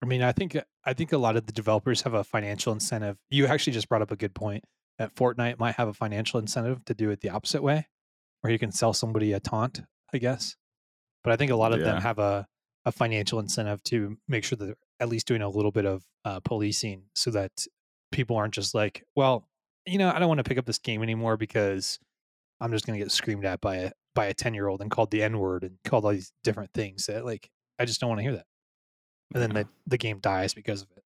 [0.00, 3.18] I mean, I think I think a lot of the developers have a financial incentive.
[3.30, 4.62] You actually just brought up a good point
[4.98, 7.86] that Fortnite might have a financial incentive to do it the opposite way,
[8.40, 9.80] where you can sell somebody a taunt,
[10.12, 10.56] I guess.
[11.24, 11.86] But I think a lot of Yeah.
[11.92, 12.46] them have a
[12.84, 16.04] a financial incentive to make sure that they're at least doing a little bit of
[16.24, 17.66] uh, policing, so that
[18.12, 19.46] people aren't just like, well,
[19.84, 21.98] you know, I don't want to pick up this game anymore because
[22.60, 24.90] I'm just going to get screamed at by a by a ten year old and
[24.90, 28.08] called the N word and called all these different things that like I just don't
[28.08, 28.46] want to hear that
[29.34, 29.62] and then Yeah.
[29.64, 31.02] the, the game dies because of it.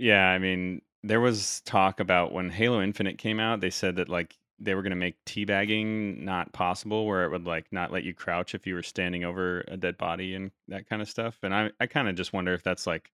[0.00, 4.08] Yeah, I mean, there was talk about when Halo Infinite came out, they said that
[4.08, 8.04] like they were going to make teabagging not possible, where it would like not let
[8.04, 11.38] you crouch if you were standing over a dead body and that kind of stuff.
[11.42, 13.10] And I, I kind of just wonder if that's like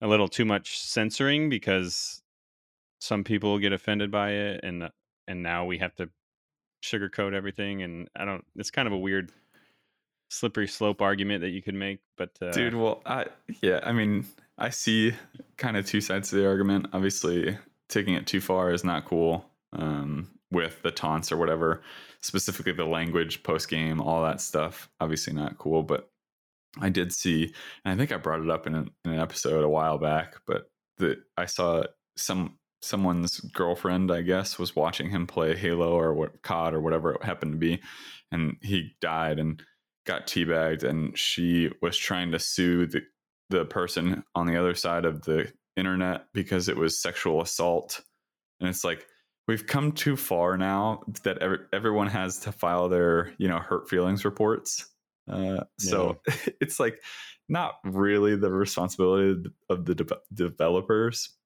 [0.00, 2.22] a little too much censoring because
[3.00, 4.88] some people get offended by it, and
[5.26, 6.10] and now we have to
[6.84, 7.82] sugarcoat everything.
[7.82, 8.44] And I don't.
[8.54, 9.32] It's kind of a weird,
[10.28, 13.26] slippery slope argument that you could make, but uh, Dude, well, I
[13.62, 14.26] yeah, I mean,
[14.60, 15.14] I see
[15.56, 16.88] kind of two sides to the argument.
[16.92, 17.56] Obviously,
[17.88, 19.44] taking it too far is not cool.
[19.72, 21.82] Um, with the taunts or whatever,
[22.22, 25.82] specifically the language post game, all that stuff, obviously not cool.
[25.82, 26.10] But
[26.80, 27.54] I did see,
[27.84, 30.34] and I think I brought it up in an, in an episode a while back,
[30.46, 31.84] but that I saw
[32.16, 37.12] some someone's girlfriend, I guess, was watching him play Halo or what COD or whatever
[37.12, 37.80] it happened to be,
[38.32, 39.62] and he died and
[40.06, 43.02] got teabagged, and she was trying to sue the
[43.50, 48.00] the person on the other side of the internet because it was sexual assault,
[48.60, 49.06] and it's like
[49.46, 53.88] we've come too far now that every, everyone has to file their you know hurt
[53.88, 54.86] feelings reports.
[55.30, 56.18] Uh, so
[56.60, 57.00] it's like
[57.48, 61.36] not really the responsibility of the de- developers.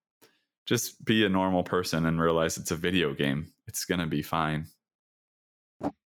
[0.66, 3.52] Just be a normal person and realize it's a video game.
[3.66, 4.66] It's gonna be fine.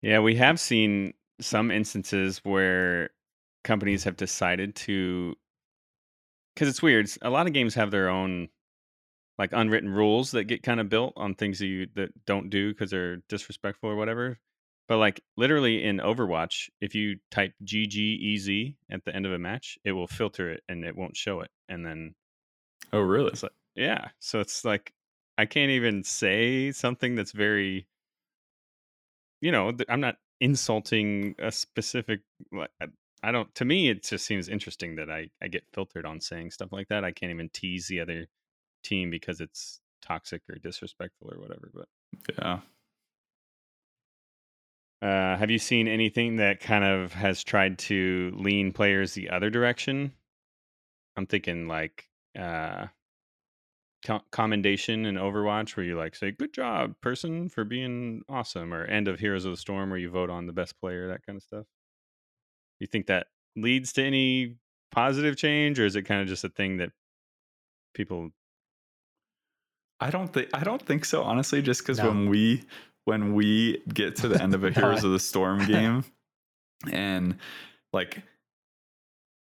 [0.02, 3.12] Yeah, we have seen some instances where
[3.64, 5.36] companies have decided to
[6.58, 7.08] because it's weird.
[7.22, 8.50] A lot of games have their own
[9.38, 12.74] like unwritten rules that get kind of built on things that you that don't do
[12.74, 14.40] because they're disrespectful or whatever.
[14.88, 19.78] But like literally in Overwatch, if you type GGEZ at the end of a match,
[19.84, 21.52] it will filter it and it won't show it.
[21.70, 22.16] And then
[22.92, 23.34] Oh, really?
[23.44, 24.94] like yeah, so it's like
[25.38, 27.86] I can't even say something that's very
[29.42, 32.88] you know, I'm not insulting a specific like, uh,
[33.24, 36.52] I- don't to me it just seems interesting that I I get filtered on saying
[36.52, 37.04] stuff like that.
[37.04, 38.28] I can't even tease the other
[38.84, 41.90] team because it's toxic or disrespectful or whatever, but
[42.38, 42.62] Yeah.
[45.02, 49.50] uh, have you seen anything that kind of has tried to lean players the other
[49.50, 50.14] direction?
[51.16, 52.88] I'm thinking like uh,
[54.06, 58.86] co- commendation in Overwatch, where you like say "Good job, person, for being awesome," or
[58.86, 61.38] end of Heroes of the Storm, where you vote on the best player, that kind
[61.38, 61.66] of stuff.
[62.80, 64.56] You think that leads to any
[64.92, 66.92] positive change, or is it kind of just a thing that
[67.94, 68.32] people?
[70.00, 72.10] I don't think I don't think so honestly just cuz No.
[72.10, 72.64] when we
[73.06, 76.04] when we get to the end of a Heroes of the Storm game
[76.92, 77.38] and
[77.94, 78.22] like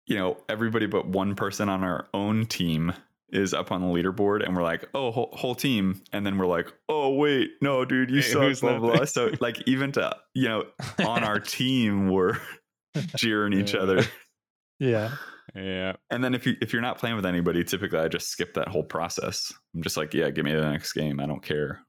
[0.06, 2.94] you know everybody but one person on our own team
[3.30, 6.46] is up on the leaderboard and we're like oh whole, whole team and then we're
[6.48, 10.48] like oh wait no dude you Hey, suck blah blah so like even to you
[10.48, 10.64] know
[11.06, 12.38] on our team we're
[13.16, 13.80] jeering each Yeah.
[13.80, 14.04] other
[14.80, 15.12] Yeah.
[15.56, 15.94] Yeah.
[16.12, 18.68] and then if you if you're not playing with anybody typically i just skip that
[18.68, 21.80] whole process i'm just like yeah give me the next game i don't care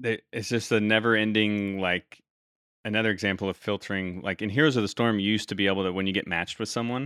[0.00, 2.20] they, it's just a never ending like
[2.84, 5.84] another example of filtering like in heroes of the storm you used to be able
[5.84, 7.02] to when you get matched with someone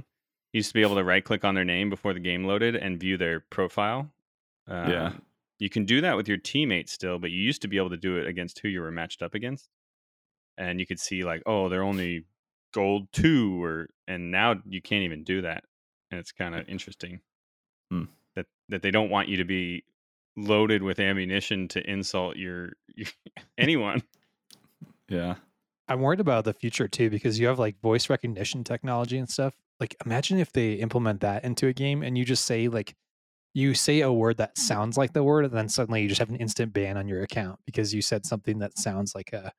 [0.52, 2.74] you used to be able to right click on their name before the game loaded
[2.76, 4.10] and view their profile
[4.68, 5.06] Yeah.
[5.06, 5.22] Um,
[5.58, 7.96] you can do that with your teammates still but you used to be able to
[7.96, 9.68] do it against who you were matched up against
[10.58, 12.24] and you could see like oh they're only
[12.72, 15.64] gold two or and now you can't even do that
[16.10, 17.20] and it's kind of interesting
[17.90, 18.04] Hmm.
[18.34, 19.84] that that they don't want you to be
[20.36, 23.08] loaded with ammunition to insult your, your
[23.58, 24.02] anyone.
[25.08, 25.36] yeah
[25.88, 29.54] I'm worried about the future too because you have like voice recognition technology and stuff.
[29.80, 32.94] Like imagine if they implement that into a game and you just say like
[33.52, 36.30] you say a word that sounds like the word and then suddenly you just have
[36.30, 39.52] an instant ban on your account because you said something that sounds like a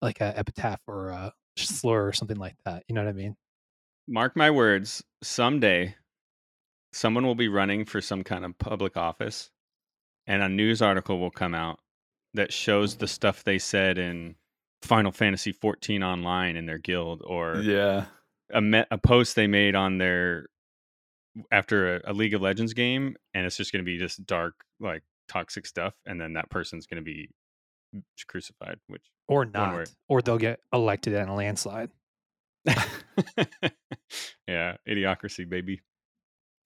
[0.00, 2.84] like a epitaph or a slur or something like that.
[2.88, 3.36] You know what I mean?
[4.06, 5.94] Mark my words, someday
[6.92, 9.50] someone will be running for some kind of public office
[10.26, 11.80] and a news article will come out
[12.34, 14.36] that shows the stuff they said in
[14.82, 18.04] Final Fantasy 14 online in their guild or yeah
[18.52, 20.46] a, me- a post they made on their
[21.50, 24.54] after a, a League of Legends game, and it's just going to be just dark,
[24.80, 27.28] like toxic stuff, and then that person's going to be
[28.28, 28.78] crucified.
[28.88, 29.90] Which, Or not.
[30.08, 31.90] Or they'll get elected in a landslide.
[34.48, 35.80] yeah, idiocracy, baby.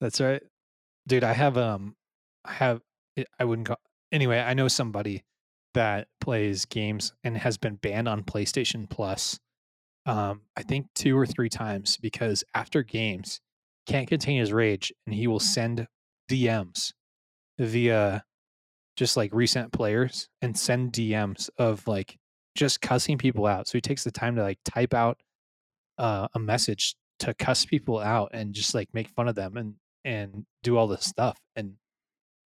[0.01, 0.41] That's right.
[1.07, 1.95] Dude, I have um
[2.45, 2.81] I have
[3.17, 3.79] I- I wouldn't call
[4.11, 5.23] anyway, I know somebody
[5.73, 9.39] that plays games and has been banned on PlayStation Plus
[10.05, 13.41] um I think two or three times because after games
[13.85, 15.87] can't contain his rage and he will send
[16.29, 16.93] DMs
[17.57, 18.23] via
[18.99, 22.17] just like recent players and send DMs of like
[22.53, 23.65] just cussing people out.
[23.65, 25.21] So he takes the time to like type out
[25.97, 29.75] uh, a message to cuss people out and just like make fun of them and
[30.03, 31.39] and do all this stuff.
[31.55, 31.75] And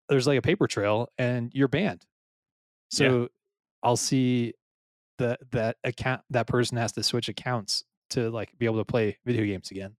[0.08, 2.06] there's like a paper trail and you're banned.
[2.90, 3.28] So
[3.84, 4.54] i'll see
[5.20, 9.18] that that account that person has to switch accounts to like be able to play
[9.26, 9.98] video games again.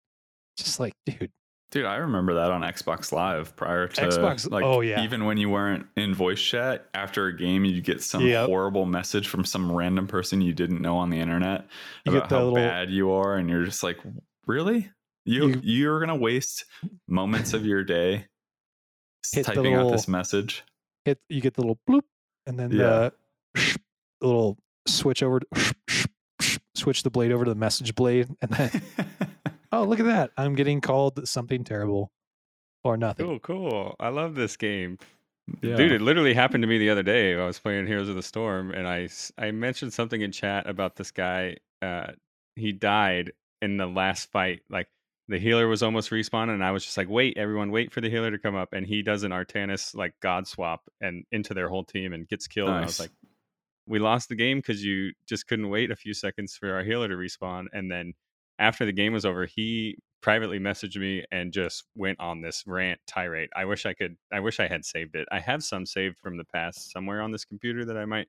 [0.56, 1.30] Just like dude
[1.70, 5.02] Dude, I remember that on Xbox Live prior to Xbox- like oh, yeah.
[5.04, 8.46] even when you weren't in voice chat after a game you'd get some Yep.
[8.46, 11.66] horrible message from some random person you didn't know on the internet
[12.06, 13.98] You about how little- bad you are and you're just like
[14.46, 14.90] really?
[15.26, 16.64] You You- you, are going to waste
[17.06, 18.26] moments of your day
[19.34, 20.64] typing out this message.
[21.04, 22.02] hit you get the little bloop
[22.46, 23.10] and then Yeah.
[23.54, 23.78] the,
[24.22, 24.56] the little
[24.86, 25.46] switch over to,
[26.74, 28.82] switch the blade over to the message blade and then
[29.72, 32.10] oh look at that i'm getting called something terrible
[32.84, 33.96] or nothing Cool, cool.
[33.98, 34.98] I love this game.
[35.62, 35.74] yeah.
[35.76, 37.34] Dude, it literally happened to me the other day.
[37.34, 40.94] I was playing Heroes of the Storm, and I, I mentioned something in chat about
[40.94, 41.56] this guy.
[41.82, 42.12] Uh,
[42.54, 44.60] he died in the last fight.
[44.70, 44.86] Like
[45.26, 48.08] the healer was almost respawning, and I was just like, "Wait, everyone, wait for the
[48.08, 51.68] healer to come up." And he does an Artanis like God swap and into their
[51.68, 52.68] whole team and gets killed.
[52.70, 53.10] And I was like,
[53.86, 57.08] "We lost the game because you just couldn't wait a few seconds for our healer
[57.08, 58.14] to respawn." And then
[58.58, 63.00] after the game was over, he privately messaged me and just went on this rant
[63.06, 63.48] tirade.
[63.54, 65.28] I wish I could I wish I had saved it.
[65.30, 68.28] I have some saved from the past somewhere on this computer that I might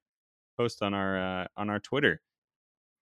[0.57, 2.21] post on our uh, on our Twitter.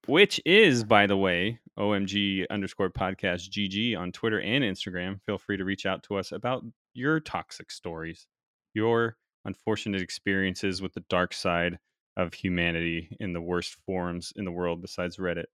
[0.05, 5.21] Which is, by the way, OMG underscore podcast GG on Twitter and Instagram.
[5.25, 6.63] Feel free to reach out to us about
[6.93, 8.25] your toxic stories,
[8.73, 11.77] your unfortunate experiences with the dark side
[12.15, 15.45] of humanity in the worst forums in the world besides Reddit.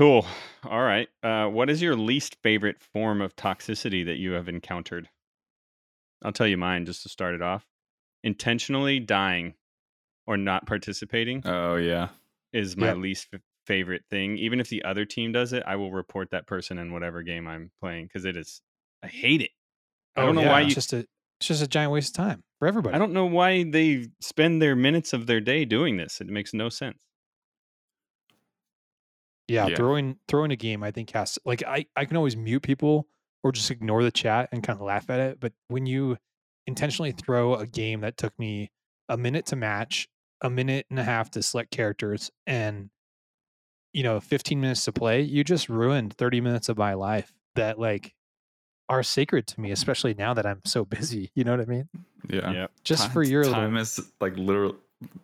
[0.00, 0.24] Cool.
[0.64, 1.10] All right.
[1.22, 5.10] Uh, what is your least favorite form of toxicity that you have encountered?
[6.24, 7.66] I'll tell you mine just to start it off.
[8.24, 9.52] Intentionally dying
[10.26, 12.08] or not participating oh yeah.
[12.54, 12.96] is my Yep.
[12.96, 14.38] least f- favorite thing.
[14.38, 17.46] Even if the other team does it, I will report that person in whatever game
[17.46, 18.62] I'm playing because it is.
[19.02, 19.50] I hate it.
[20.16, 20.74] I don't know Oh, yeah, why it's you.
[20.76, 20.98] just a
[21.40, 24.62] it's just a giant waste of time for everybody I don't know why they spend
[24.62, 26.22] their minutes of their day doing this.
[26.22, 27.02] It makes no sense.
[29.50, 29.76] Yeah, Yeah.
[29.76, 33.06] throwing throwing a game i think has like i i can always mute people
[33.42, 36.16] or just ignore the chat and kind of laugh at it but when you
[36.66, 38.70] intentionally throw a game that took me
[39.08, 40.08] a minute to match
[40.40, 42.90] a minute and a half to select characters and
[43.92, 47.78] you know 15 minutes to play you just ruined 30 minutes of my life that
[47.78, 48.14] like
[48.90, 51.30] are sacred to me, especially now that I'm so busy.
[51.34, 51.88] You know what I mean?
[52.28, 52.50] Yeah.
[52.52, 52.66] yeah.
[52.82, 54.74] Just time, for your time little, is like literally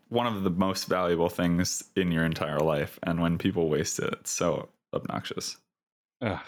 [0.08, 4.12] one of the most valuable things in your entire life, and when people waste it,
[4.12, 5.56] it's so obnoxious.
[6.22, 6.40] Ugh.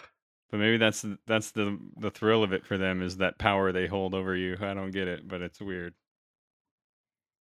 [0.51, 3.87] But maybe that's that's the the thrill of it for them is that power they
[3.87, 4.57] hold over you.
[4.61, 5.93] I don't get it, but it's weird.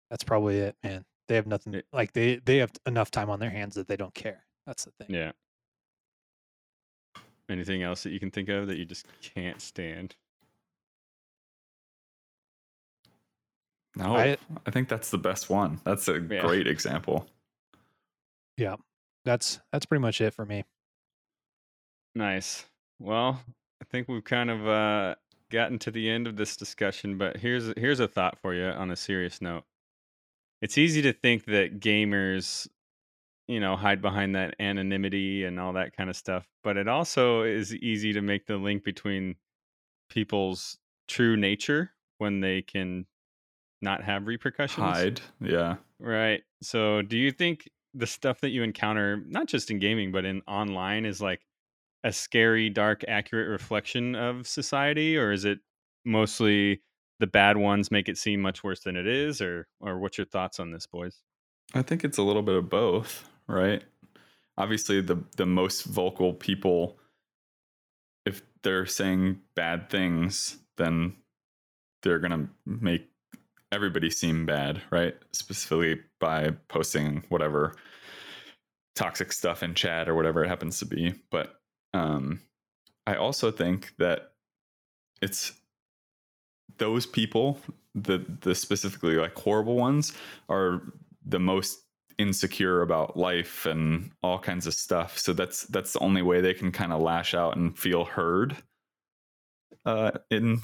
[0.10, 1.06] that's probably it, man.
[1.28, 3.96] They have nothing It- like they they have enough time on their hands that they
[3.96, 4.44] don't care.
[4.66, 5.14] That's the thing.
[5.16, 5.34] Yeah.
[7.48, 10.16] Anything else that you can think of that you just can't stand?
[13.96, 15.80] No, I, I- think that's the best one.
[15.84, 16.42] That's a Yeah.
[16.42, 17.28] great example.
[18.58, 18.76] Yeah,
[19.26, 20.64] that's that's pretty much it for me.
[22.14, 22.66] Nice.
[23.00, 23.42] Well,
[23.82, 25.16] I think we've kind of uh,
[25.52, 28.92] gotten to the end of this discussion, but here's here's a thought for you on
[28.92, 29.64] a serious note.
[30.62, 32.68] It's easy to think that gamers,
[33.48, 37.44] you know, hide behind that anonymity and all that kind of stuff, but it also
[37.44, 39.36] is easy to make the link between
[40.10, 40.78] people's
[41.08, 43.06] true nature when they can
[43.86, 44.86] not have repercussions.
[44.86, 45.22] Hide.
[45.40, 45.78] Yeah.
[46.00, 46.44] Right.
[46.62, 50.42] So, do you think the stuff that you encounter, not just in gaming, but in
[50.48, 51.40] online, is like
[52.04, 55.60] a scary, dark, accurate reflection of society, or is it
[56.04, 56.82] mostly
[57.20, 60.28] the bad ones make it seem much worse than it is, or or what's your
[60.28, 61.22] thoughts on this, boys?
[61.74, 63.84] I think it's a little bit of both, right?
[64.58, 67.00] Obviously, the the most vocal people,
[68.26, 71.16] if they're saying bad things, then
[72.04, 73.10] they're gonna make
[73.72, 75.16] everybody seem bad, right?
[75.32, 77.76] Specifically by posting whatever
[78.96, 81.14] toxic stuff in chat or whatever it happens to be.
[81.30, 81.56] But
[81.94, 82.42] um,
[83.06, 84.32] I also think that
[85.22, 85.54] it's
[86.78, 87.60] those people,
[87.94, 90.14] the the specifically like horrible ones,
[90.50, 90.82] are
[91.26, 91.80] the most
[92.18, 95.18] insecure about life and all kinds of stuff.
[95.18, 98.56] So that's that's the only way they can kind of lash out and feel heard
[99.86, 100.62] uh, in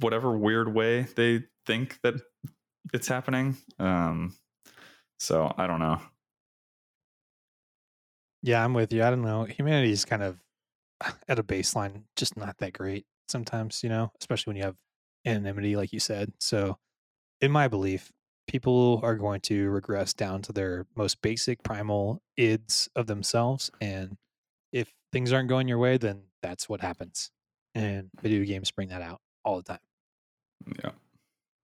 [0.00, 2.14] whatever weird way they think that
[2.92, 3.56] it's happening.
[3.78, 4.34] Um,
[5.18, 6.00] so I don't know.
[8.42, 9.02] Yeah, I'm with you.
[9.02, 9.44] I don't know.
[9.44, 10.38] Humanity is kind of
[11.28, 14.76] at a baseline, just not that great sometimes, you know, especially when you have
[15.26, 16.32] anonymity, like you said.
[16.38, 16.78] So,
[17.40, 18.10] in my belief,
[18.46, 23.70] people are going to regress down to their most basic primal ids of themselves.
[23.80, 24.16] And
[24.72, 27.30] if things aren't going your way, then that's what happens.
[27.74, 29.78] And video games bring that out all the time.
[30.84, 30.90] Yeah.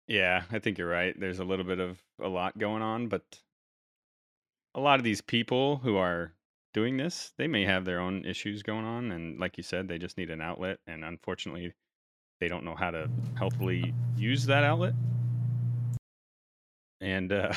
[0.06, 1.18] Yeah, I think you're right.
[1.18, 3.22] There's a little bit of a lot going on, but
[4.74, 6.34] a lot of these people who are
[6.74, 9.10] doing this, they may have their own issues going on.
[9.10, 10.80] And like you said, they just need an outlet.
[10.86, 11.72] And unfortunately,
[12.40, 13.08] they don't know how to
[13.38, 14.92] healthily use that outlet.
[17.00, 17.54] And uh,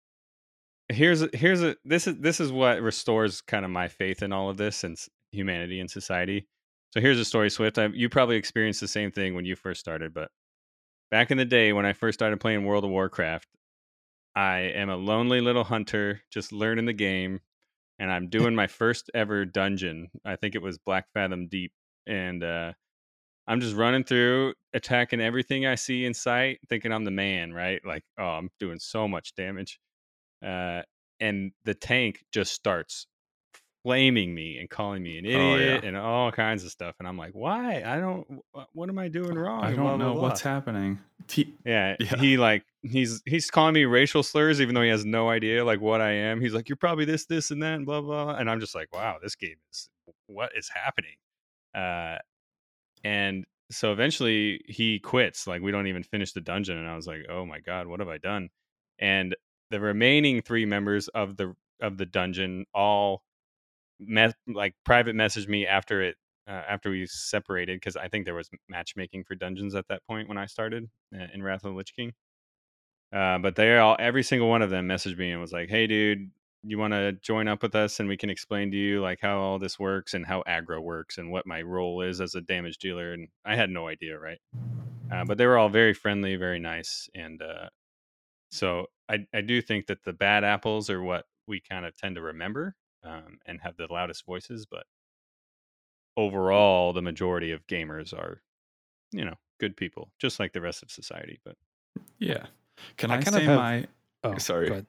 [0.88, 4.48] here's here's a this is this is what restores kind of my faith in all
[4.48, 4.96] of this and
[5.30, 6.46] humanity and society.
[6.96, 7.76] So here's a story, Swift.
[7.76, 10.30] I, you probably experienced the same thing when you first started, but
[11.10, 13.46] back in the day when I first started playing World of Warcraft,
[14.34, 17.40] I am a lonely little hunter just learning the game,
[17.98, 20.08] and I'm doing my first ever dungeon.
[20.24, 21.70] I think it was Blackfathom Deep,
[22.06, 22.72] and uh,
[23.46, 27.82] I'm just running through, attacking everything I see in sight, thinking I'm the man, right?
[27.84, 29.78] Like, oh, I'm doing so much damage,
[30.42, 30.80] uh,
[31.20, 33.06] and the tank just starts
[33.86, 35.88] flaming me and calling me an Oh, idiot yeah.
[35.88, 37.84] and all kinds of stuff, and I'm like, why?
[37.86, 38.26] I don't.
[38.72, 39.62] What am I doing wrong?
[39.62, 40.22] I don't blah, blah, know blah.
[40.22, 40.98] what's happening.
[41.28, 42.16] T- Yeah, Yeah.
[42.16, 45.80] he like he's he's calling me racial slurs even though he has no idea like
[45.80, 46.40] what I am.
[46.40, 48.92] He's like, "You're probably this, this, and that, and blah blah." And I'm just like,
[48.92, 49.88] "Wow, this game is
[50.26, 51.14] what is happening?"
[51.72, 52.18] Uh,
[53.04, 55.46] and so eventually he quits.
[55.46, 58.00] Like we don't even finish the dungeon, and I was like, "Oh my god, what
[58.00, 58.48] have I done?"
[58.98, 59.36] And
[59.70, 63.22] the remaining three members of the of the dungeon all
[64.46, 66.16] like private messaged me after it
[66.48, 70.28] uh, after we separated because I think there was matchmaking for dungeons at that point
[70.28, 72.12] when I started uh, in Wrath of the Lich King.
[73.12, 75.86] Uh, but they all, every single one of them messaged me and was like, "Hey,
[75.86, 76.30] dude,
[76.62, 79.38] you want to join up with us and we can explain to you like how
[79.38, 82.78] all this works and how aggro works and what my role is as a damage
[82.78, 84.38] dealer." And I had no idea, right?
[85.10, 87.68] Uh, but they were all very friendly, very nice, and uh,
[88.50, 92.16] so I I do think that the bad apples are what we kind of tend
[92.16, 92.74] to remember
[93.06, 94.84] um, and have the loudest voices, but
[96.16, 98.40] overall, the majority of gamers are,
[99.12, 101.38] you know, good people, just like the rest of society.
[101.44, 101.56] But
[102.18, 102.46] yeah.
[102.96, 103.86] Can I I, kind of say have- my
[104.24, 104.84] Oh, Sorry.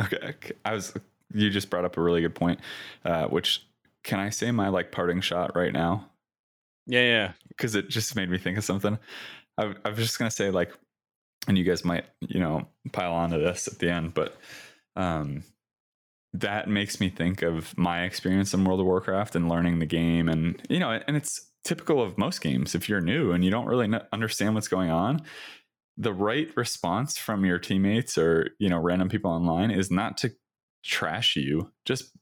[0.00, 0.34] okay.
[0.64, 0.94] I was.
[1.34, 2.58] You just brought up a really good point.
[3.04, 3.66] Uh, which
[4.02, 6.08] can I say my like parting shot right now?
[6.86, 8.98] yeah, yeah, Because it just made me think of something.
[9.58, 10.72] I, I was just gonna say like,
[11.46, 14.36] and you guys might you know pile onto this at the end, but
[14.96, 15.42] um,
[16.32, 20.28] that makes me think of my experience in World of Warcraft and learning the game,
[20.28, 22.74] and you know, and it's typical of most games.
[22.74, 25.22] If you're new and you don't really understand what's going on,
[25.96, 30.32] the right response from your teammates or you know random people online is not to
[30.84, 31.72] trash you.
[31.84, 32.16] Just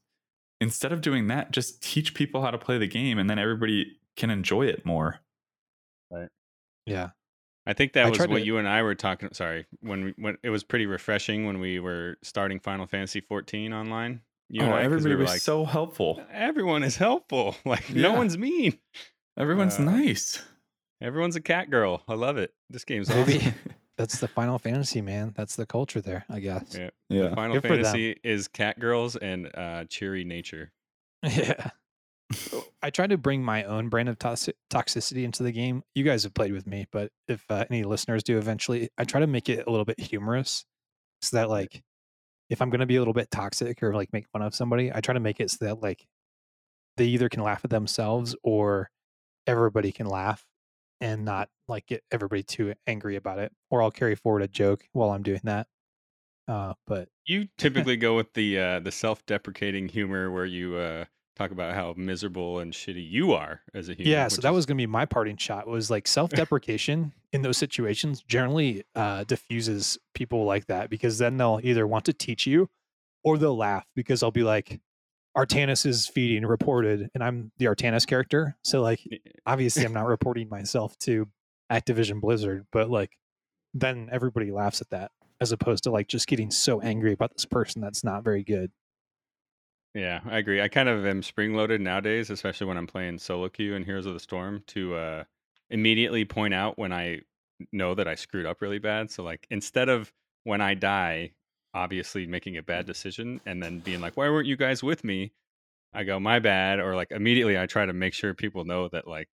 [0.61, 3.97] instead of doing that, just teach people how to play the game, and then everybody
[4.15, 5.19] can enjoy it more.
[6.09, 6.29] Right
[6.87, 7.09] yeah.
[7.67, 9.29] I think that I was what to- you and I were talking.
[9.33, 13.73] Sorry, when we, when it was pretty refreshing when we were starting Final Fantasy 14
[13.73, 14.21] online.
[14.49, 16.23] You oh, and I, 'cause everybody we was like, so helpful.
[16.31, 17.55] everyone is helpful.
[17.65, 18.79] Like no one's mean.
[19.37, 20.41] Everyone's Uh, nice.
[21.01, 22.01] Everyone's a cat girl.
[22.07, 22.53] I love it.
[22.69, 23.53] This game's Maybe awesome.
[23.97, 25.33] that's the Final Fantasy, man.
[25.35, 26.75] That's the culture there, I guess.
[26.79, 26.89] Yeah.
[27.09, 27.35] yeah.
[27.35, 27.67] Final Good.
[27.69, 30.71] Fantasy is cat girls and uh, cheery nature.
[31.23, 31.71] Yeah.
[32.81, 35.83] I try to bring my own brand of toxi- toxicity into the game.
[35.95, 39.21] You guys have played with me, but if uh, any listeners do eventually, I try
[39.21, 40.65] to make it a little bit humorous
[41.21, 41.83] so that, like,
[42.49, 44.91] if I'm going to be a little bit toxic or like make fun of somebody,
[44.93, 46.05] I try to make it so that, like,
[46.97, 48.89] they either can laugh at themselves or
[49.45, 50.45] everybody can laugh
[50.99, 53.51] and not like get everybody too angry about it.
[53.69, 55.67] Or I'll carry forward a joke while I'm doing that.
[56.47, 61.05] Uh, but You typically go with the uh, the self deprecating humor where you uh,
[61.37, 64.11] talk about how miserable and shitty you are as a human.
[64.11, 67.41] yeah so that is- was going to be my parting shot was like self-deprecation in
[67.43, 72.47] those situations generally uh diffuses people like that because then they'll either want to teach
[72.47, 72.67] you
[73.23, 74.79] or they'll laugh because i'll be like
[75.37, 78.99] artanis is feeding reported and i'm the artanis character so like
[79.45, 81.27] obviously i'm not reporting myself to
[81.71, 83.11] activision blizzard but like
[83.73, 87.45] then everybody laughs at that as opposed to like just getting so angry about this
[87.45, 88.71] person that's not very good
[89.97, 90.61] Yeah, I agree.
[90.61, 94.05] I kind of am spring loaded nowadays, especially when I'm playing solo queue and Heroes
[94.05, 95.23] of the Storm, to uh,
[95.71, 97.21] immediately point out when I
[97.71, 99.09] know that I screwed up really bad.
[99.09, 101.31] So like instead of when I die,
[101.73, 105.33] obviously making a bad decision and then being like, "Why weren't you guys with me?"
[105.93, 109.07] I go, "My bad," or like immediately I try to make sure people know that
[109.07, 109.29] like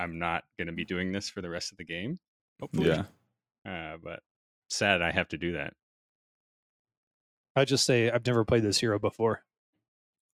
[0.00, 2.18] I'm not going to be doing this for the rest of the game.
[2.60, 3.04] Hopefully, Yeah.
[3.64, 4.18] Uh, but
[4.68, 5.74] sad I have to do that.
[7.54, 9.42] i just say i've never played this hero before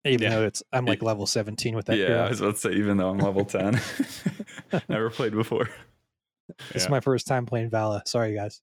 [0.07, 0.39] even Yeah.
[0.39, 2.19] though it's i'm like level 17 with that yeah, hero.
[2.23, 3.79] I was about to say, even though I'm level 10,
[4.89, 5.69] never played before.
[6.73, 8.03] This is my first time playing Valla.
[8.05, 8.61] Sorry, guys.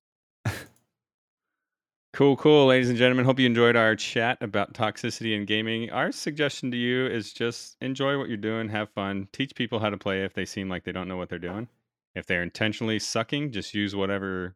[2.13, 3.25] Cool, cool, ladies and gentlemen.
[3.25, 5.91] Hope you enjoyed our chat about toxicity in gaming.
[5.91, 9.91] Our suggestion to you is just enjoy what you're doing, have fun, teach people how
[9.91, 11.67] to play if they seem like they don't know what they're doing.
[12.15, 14.55] If they're intentionally sucking, just use whatever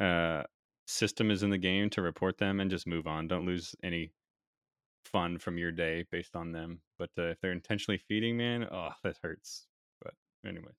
[0.00, 0.44] uh,
[0.86, 3.28] system is in the game to report them and just move on.
[3.28, 4.10] Don't lose any
[5.08, 6.80] fun from your day based on them.
[6.98, 9.66] But uh, if they're intentionally feeding, man, oh, that hurts.
[10.02, 10.14] But
[10.46, 10.72] anyway,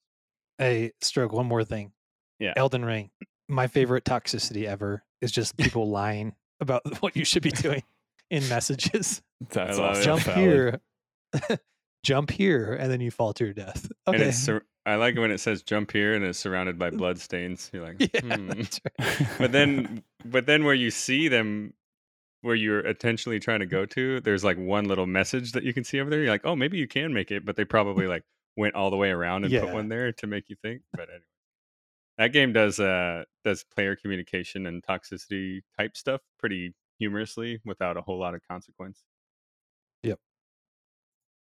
[0.59, 1.93] Hey, Stroke, one more thing.
[2.37, 2.53] Yeah.
[2.57, 3.11] Elden Ring.
[3.47, 7.83] My favorite toxicity ever is just people lying about what you should be doing
[8.29, 9.21] in messages.
[9.49, 10.03] That's awesome.
[10.03, 10.81] Jump here.
[12.03, 13.89] Jump here, and then you fall to your death.
[14.07, 14.31] Okay.
[14.31, 17.69] sur- I like it when it says jump here and it's surrounded by blood stains.
[17.73, 18.49] You're like, yeah, hmm.
[18.49, 18.79] right.
[19.37, 21.73] but then but then where you see them
[22.41, 25.83] where you're intentionally trying to go to there's like one little message that you can
[25.83, 28.23] see over there you're like oh maybe you can make it but they probably like
[28.57, 31.23] went all the way around and put one there to make you think but anyway.
[32.17, 38.01] That game does uh does player communication and toxicity type stuff pretty humorously without a
[38.01, 39.03] whole lot of consequence.
[40.03, 40.19] Yep.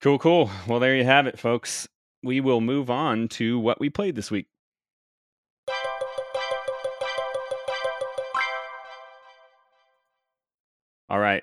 [0.03, 0.51] cool cool.
[0.67, 1.87] Well there you have it folks.
[2.25, 4.49] We will move on to what we played this week
[11.09, 11.43] All right.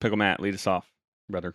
[0.00, 0.90] Pickle Matt, lead us off,
[1.28, 1.54] brother.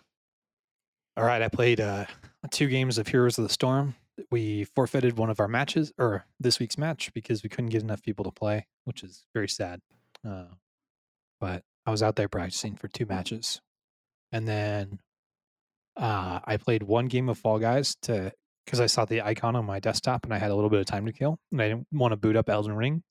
[1.18, 2.06] All right, I played uh,
[2.52, 3.96] two games of Heroes of the Storm.
[4.32, 8.02] We forfeited one of our matches, or this week's match, because we couldn't get enough
[8.02, 9.82] people to play, which is very sad.
[10.28, 10.46] Uh,
[11.40, 13.62] but I was out there practicing for two matches,
[14.32, 15.00] and then
[15.96, 18.32] uh, I played one game of Fall Guys to
[18.66, 20.86] because I saw the icon on my desktop and I had a little bit of
[20.86, 23.04] time to kill, and I didn't want to boot up Elden Ring,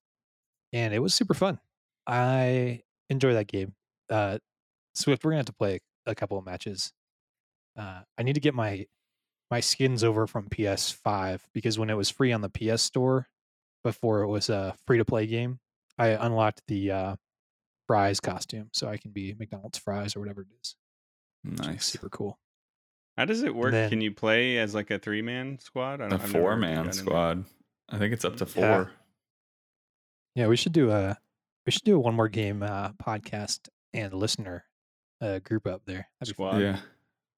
[0.73, 1.59] and it was super fun.
[2.05, 3.73] I enjoy that game.
[4.09, 4.39] Uh,
[4.95, 6.91] Swift, we're gonna have to play a couple of matches.
[7.77, 8.87] Uh, I need to get my
[9.51, 13.27] my skins over from PS5 because when it was free on the PS Store
[13.83, 15.59] before it was a free to play game,
[15.97, 17.15] I unlocked the uh,
[17.87, 20.75] fries costume, so I can be McDonald's fries or whatever it is.
[21.43, 21.85] which is nice.
[21.85, 22.39] super cool.
[23.17, 23.71] How does it work?
[23.71, 26.01] then- Can you play as like a three man squad?
[26.01, 27.45] I A I've never four man squad.
[27.89, 28.63] I think it's up to four.
[28.63, 28.85] Yeah.
[30.35, 31.17] Yeah, we should do a
[31.65, 34.63] we should do a one more game uh, podcast and listener
[35.21, 36.07] uh, group up there.
[36.19, 36.35] That'd.
[36.35, 36.59] Squad.
[36.61, 36.79] Yeah.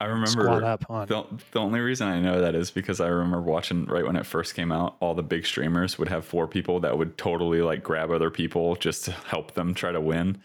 [0.02, 3.08] I Squad remember up on the, the only reason I know that is because I
[3.08, 6.48] remember watching right when it first came out, all the big streamers would have four
[6.48, 10.42] people that would totally like grab other people just to help them try to win.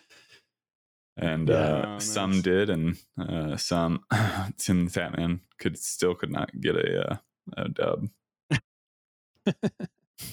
[1.16, 1.54] And Yeah.
[1.54, 2.42] uh, Oh, some nice.
[2.42, 4.04] did, and uh, some
[4.58, 7.16] Tim the Tatman could still could not get a uh,
[7.56, 8.08] No dub.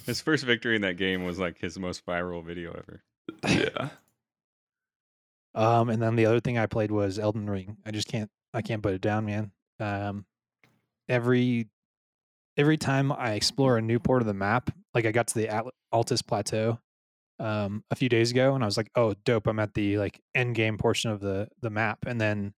[0.05, 3.03] His first victory in that game was like his most viral video ever.
[3.47, 3.89] Yeah.
[5.53, 7.77] Um, and then the other thing I played was Elden Ring.
[7.85, 9.51] I just can't I can't put it down, man.
[9.79, 10.25] Um,
[11.09, 11.67] every
[12.57, 15.71] every time I explore a new part of the map, like I got to the
[15.93, 16.79] Altus Plateau
[17.39, 19.47] um, a few days ago, and I was like, "Oh, dope!
[19.47, 22.53] I'm at the like end game portion of the the map." And then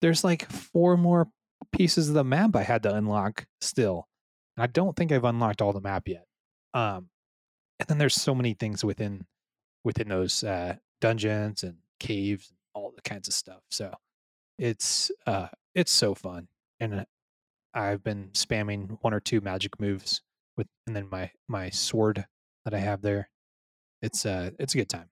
[0.00, 1.28] there's like four more
[1.72, 4.06] pieces of the map I had to unlock still.
[4.56, 6.24] And I don't think I've unlocked all the map yet.
[6.74, 7.08] Um,
[7.80, 9.26] and then there's so many things within
[9.84, 13.60] within those uh, dungeons and caves and all the kinds of stuff.
[13.70, 13.94] So
[14.58, 16.48] it's uh it's so fun,
[16.80, 17.06] and
[17.74, 20.22] I've been spamming one or two magic moves
[20.56, 22.26] with, and then my my sword
[22.64, 23.30] that I have there.
[24.02, 25.10] It's uh it's a good time.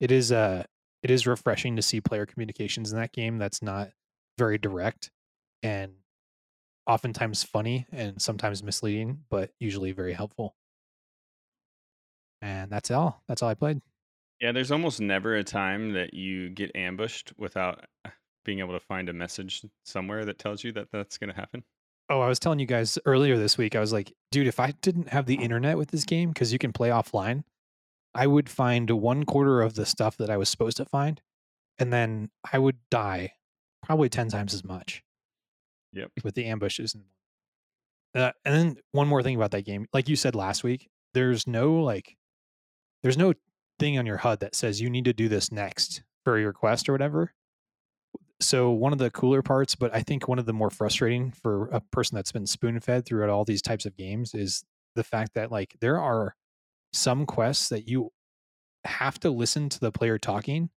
[0.00, 0.64] It is uh
[1.02, 3.90] it is refreshing to see player communications in that game that's not
[4.38, 5.10] very direct
[5.62, 5.92] and
[6.86, 10.54] oftentimes funny and sometimes misleading, but usually very helpful.
[12.42, 13.22] And that's all.
[13.28, 13.80] That's all I played.
[14.44, 17.86] Yeah, there's almost never a time that you get ambushed without
[18.44, 21.64] being able to find a message somewhere that tells you that that's going to happen.
[22.10, 24.72] Oh, I was telling you guys earlier this week, I was like, dude, if I
[24.82, 27.44] didn't have the internet with this game, because you can play offline,
[28.14, 31.22] I would find one quarter of the stuff that I was supposed to find,
[31.78, 33.32] and then I would die
[33.82, 35.02] probably 10 times as much
[35.94, 36.10] Yep.
[36.22, 36.94] with the ambushes.
[36.94, 37.04] And,
[38.14, 41.46] uh, and then one more thing about that game, like you said last week, there's
[41.46, 42.18] no like,
[43.02, 43.32] there's no
[43.78, 46.88] thing on your HUD that says you need to do this next for your quest
[46.88, 47.32] or whatever.
[48.40, 51.66] So one of the cooler parts, but I think one of the more frustrating for
[51.68, 54.64] a person that's been spoon fed throughout all these types of games is
[54.94, 56.34] the fact that like there are
[56.92, 58.10] some quests that you
[58.84, 60.70] have to listen to the player talking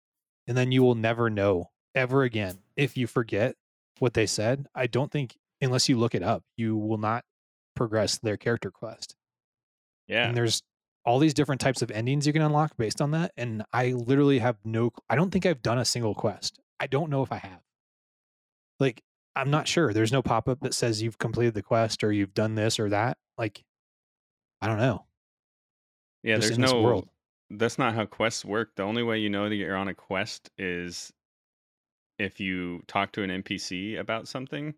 [0.48, 3.56] and then you will never know ever again if you forget
[4.00, 4.68] what they said.
[4.74, 7.26] I don't think unless you look it up, you will not
[7.76, 9.16] progress their character quest.
[10.08, 10.28] Yeah.
[10.28, 10.64] And there's
[11.08, 13.32] all these different types of endings you can unlock based on that.
[13.38, 16.60] And I literally have no, I don't think I've done a single quest.
[16.82, 17.62] I don't know if I have.
[18.80, 19.02] Like,
[19.34, 19.94] I'm not sure.
[19.94, 22.90] There's no pop up that says you've completed the quest or you've done this or
[22.90, 23.18] that.
[23.38, 23.64] Like,
[24.62, 25.06] I don't know.
[26.24, 27.08] yeah, just there's no world.
[27.50, 28.72] That's not how quests work.
[28.76, 31.14] The only way you know that you're on a quest is
[32.20, 34.74] if you talk to an NPC about something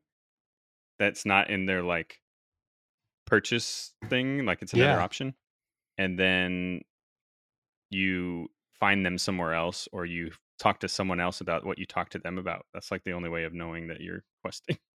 [1.00, 2.20] that's not in their like
[3.26, 5.04] purchase thing, like it's another Yeah.
[5.04, 5.34] option.
[6.00, 6.82] And then
[7.90, 8.48] you
[8.80, 12.20] find them somewhere else or you talk to someone else about what you talked to
[12.20, 12.66] them about.
[12.74, 14.78] That's like the only way of knowing that you're questing.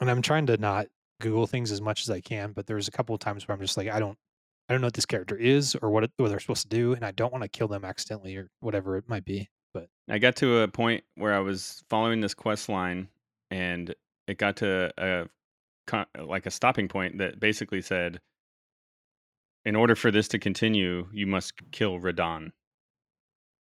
[0.00, 0.86] And I'm trying to not
[1.20, 3.60] Google things as much as I can, but there's a couple of times where I'm
[3.60, 4.16] just like, I don't,
[4.68, 6.92] I don't know what this character is or what, it, what they're supposed to do,
[6.92, 9.48] and I don't want to kill them accidentally or whatever it might be.
[9.74, 13.08] But I got to a point where I was following this quest line,
[13.50, 13.92] and
[14.28, 15.26] it got to a
[16.24, 18.20] like a stopping point that basically said,
[19.64, 22.52] "In order for this to continue, you must kill Radahn,"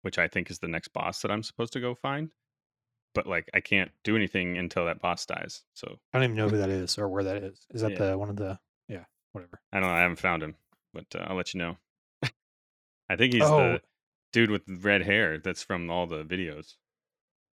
[0.01, 2.31] which I think is the next boss that I'm supposed to go find.
[3.13, 5.63] But like, I can't do anything until that boss dies.
[5.73, 7.65] So I don't even know who that is or where that is.
[7.71, 8.11] Is that Yeah.
[8.11, 9.59] the one of the, yeah, whatever.
[9.71, 9.95] I don't know.
[9.95, 10.55] I haven't found him,
[10.93, 11.77] but uh, I'll let you know.
[13.09, 13.57] I think he's Oh.
[13.73, 13.81] the
[14.33, 16.75] dude with red hair that's from all the videos.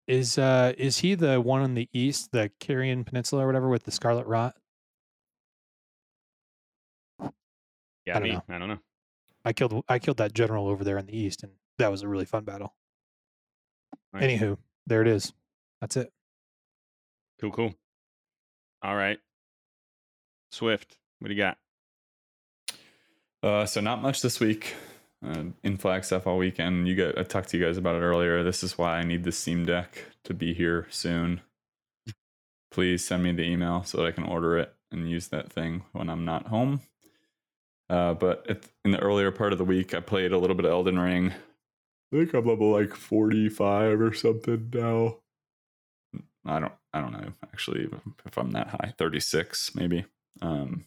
[0.06, 3.84] Is uh is he the one in the east, the Carrion Peninsula or whatever, with
[3.84, 4.54] the Scarlet Rot?
[8.06, 8.34] Yeah, I don't me.
[8.34, 8.42] know.
[8.48, 8.78] I don't know.
[9.44, 12.08] I killed I killed that general over there in the east, and that was a
[12.08, 12.74] really fun battle.
[14.12, 14.22] Nice.
[14.24, 15.32] Anywho, there it is.
[15.80, 16.12] That's it.
[17.40, 17.74] Cool, cool.
[18.82, 19.18] All right.
[20.52, 21.58] Swift, what do you got?
[23.42, 24.74] Uh, so not much this week.
[25.24, 26.86] Uh, in Flagstaff all weekend.
[26.86, 28.42] You got I talked to you guys about it earlier.
[28.42, 31.40] This is why I need the Steam Deck to be here soon.
[32.70, 35.84] Please send me the email so that I can order it and use that thing
[35.92, 36.82] when I'm not home.
[37.90, 40.64] Uh, but at, in the earlier part of the week, I played a little bit
[40.64, 41.32] of Elden Ring.
[42.12, 45.18] I think I'm level like 45 or something now.
[46.46, 47.88] I don't I don't know actually
[48.24, 48.94] if I'm that high.
[48.98, 50.04] 36 maybe.
[50.42, 50.84] Um,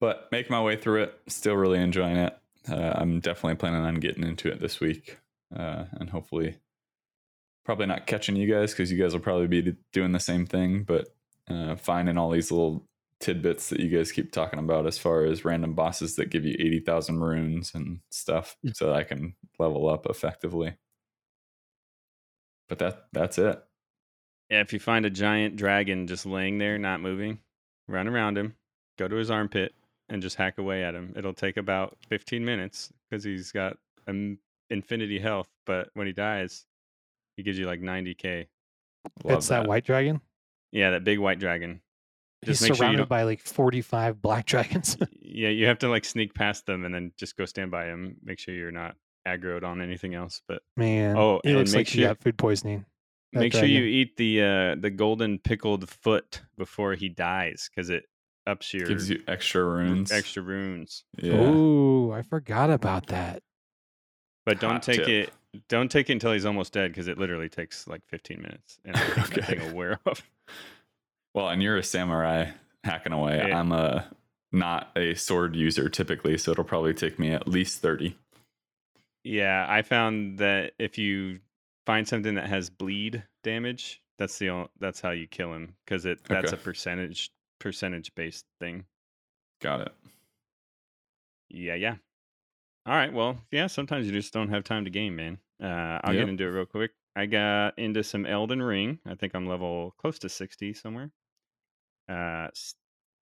[0.00, 1.20] but make my way through it.
[1.28, 2.36] Still really enjoying it.
[2.68, 5.18] Uh, I'm definitely planning on getting into it this week,
[5.56, 6.58] uh, and hopefully,
[7.64, 10.82] probably not catching you guys because you guys will probably be doing the same thing.
[10.84, 11.08] But
[11.48, 12.84] uh, finding all these little
[13.22, 16.54] tidbits that you guys keep talking about as far as random bosses that give you
[16.58, 20.74] eighty thousand runes and stuff, so that I can level up effectively.
[22.68, 23.62] But that that's it.
[24.50, 27.38] Yeah, if you find a giant dragon just laying there, not moving,
[27.88, 28.54] run around him,
[28.98, 29.72] go to his armpit,
[30.08, 31.14] and just hack away at him.
[31.16, 34.38] It'll take about 15 minutes because he's got um,
[34.68, 36.66] infinity health, but when he dies,
[37.36, 38.46] he gives you like 90k.
[39.24, 39.66] Love it's that.
[39.66, 40.20] white dragon.
[40.70, 41.80] Yeah, that big white dragon.
[42.44, 43.08] He's Just make you surrounded don't.
[43.08, 44.96] by like 45 black dragons.
[45.20, 48.16] yeah, you have to like sneak past them and then just go stand by him.
[48.24, 48.96] Make sure you're not
[49.26, 50.42] aggroed on anything else.
[50.48, 52.84] But Man, Oh, he and looks make like he sure- got food poisoning.
[53.32, 57.88] that make sure you eat the uh the golden pickled foot before he dies because
[57.90, 58.04] it
[58.46, 60.10] ups your Gives you extra runes.
[60.10, 61.04] extra runes.
[61.16, 61.34] Yeah.
[61.36, 63.44] Oh, I forgot about that.
[64.44, 65.08] But don't Hot take tip.
[65.08, 65.32] it.
[65.68, 68.94] Don't take it until he's almost dead because it literally takes like 15 minutes and
[68.96, 69.42] that Okay.
[69.42, 70.28] thing will wear off.
[71.34, 72.50] Well, and you're a samurai
[72.84, 73.38] hacking away.
[73.48, 73.58] Yeah.
[73.58, 74.06] I'm a
[74.52, 78.14] not a sword user typically, so it'll probably take me at least 30.
[79.24, 81.40] Yeah, I found that if you
[81.86, 86.04] find something that has bleed damage, that's the only, that's how you kill him because
[86.04, 86.60] it that's Okay.
[86.60, 88.84] a percentage percentage based thing.
[89.60, 89.92] Got it.
[91.48, 91.96] Yeah, yeah.
[92.86, 93.12] All right.
[93.12, 93.68] Well, yeah.
[93.68, 95.38] Sometimes you just don't have time to game, man.
[95.62, 96.22] Uh, I'll Yep.
[96.22, 96.90] get into it real quick.
[97.14, 98.98] I got into some Elden Ring.
[99.06, 101.10] I think I'm level close to sixty somewhere.
[102.08, 102.48] Uh,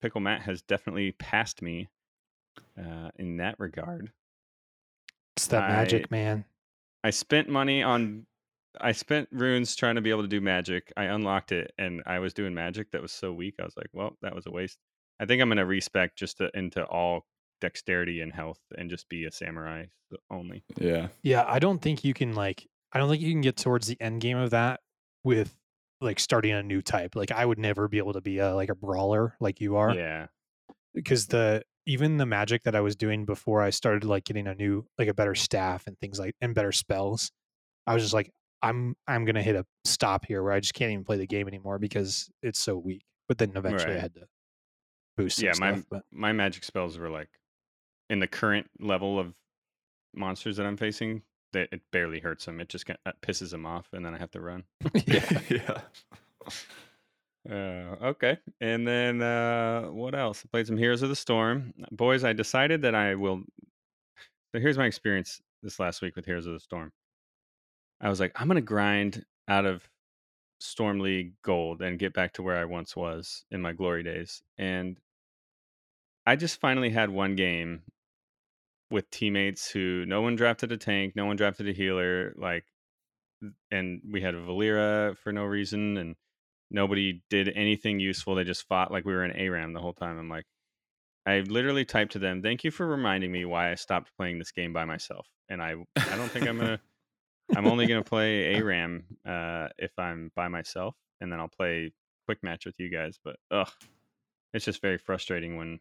[0.02, 1.88] Pickle Matt has definitely passed me
[2.78, 4.10] uh, in that regard.
[5.36, 6.44] It's that I- magic, man.
[7.02, 8.26] I spent money on.
[8.80, 10.92] I spent runes trying to be able to do magic.
[10.96, 13.54] I unlocked it, and I was doing magic that was so weak.
[13.58, 14.78] I was like, "Well, that was a waste."
[15.18, 17.26] I think I'm gonna respec just to, into all
[17.60, 19.86] dexterity and health, and just be a samurai
[20.30, 20.62] only.
[20.78, 21.08] Yeah.
[21.22, 23.96] Yeah, I don't think you can like I don't think you can get towards the
[24.00, 24.80] end game of that
[25.24, 25.56] with
[26.00, 27.14] like starting a new type.
[27.14, 29.94] Like I would never be able to be a like a brawler like you are
[29.94, 30.26] Yeah,
[30.94, 34.54] because the even the magic that I was doing before I started like getting a
[34.54, 37.30] new like a better staff and things like and better spells,
[37.86, 38.30] I was just like
[38.62, 41.48] I'm I'm gonna hit a stop here where I just can't even play the game
[41.48, 43.02] anymore because it's so weak.
[43.28, 44.22] But then eventually I had to
[45.16, 45.52] boost yeah.
[45.58, 45.84] My stuff.
[45.90, 47.30] But my magic spells were like
[48.08, 49.34] in the current level of
[50.14, 51.22] monsters that I'm facing.
[51.52, 52.60] That it barely hurts him.
[52.60, 54.64] It just kind of pisses him off, and then I have to run.
[55.06, 55.40] yeah.
[55.50, 55.80] yeah.
[57.48, 58.38] Uh, okay.
[58.60, 60.42] And then uh, what else?
[60.44, 61.72] I played some Heroes of the Storm.
[61.90, 63.42] Boys, I decided that I will.
[64.52, 66.92] So here's my experience this last week with Heroes of the Storm.
[68.00, 69.88] I was like, I'm going to grind out of
[70.60, 74.42] Storm League gold and get back to where I once was in my glory days.
[74.58, 74.98] And
[76.26, 77.82] I just finally had one game
[78.90, 82.64] with teammates who no one drafted a tank, no one drafted a healer, like,
[83.70, 86.16] and we had a Valeera for no reason, and
[86.70, 88.34] nobody did anything useful.
[88.34, 90.18] They just fought like we were in ARAM the whole time.
[90.18, 90.46] I'm like,
[91.26, 94.52] I literally typed to them, "Thank you for reminding me why I stopped playing this
[94.52, 96.80] game by myself." And I, I don't think I'm gonna.
[97.56, 101.92] I'm only gonna play ARAM uh, if I'm by myself, and then I'll play
[102.26, 103.18] quick match with you guys.
[103.24, 103.70] But ugh,
[104.54, 105.80] it's just very frustrating when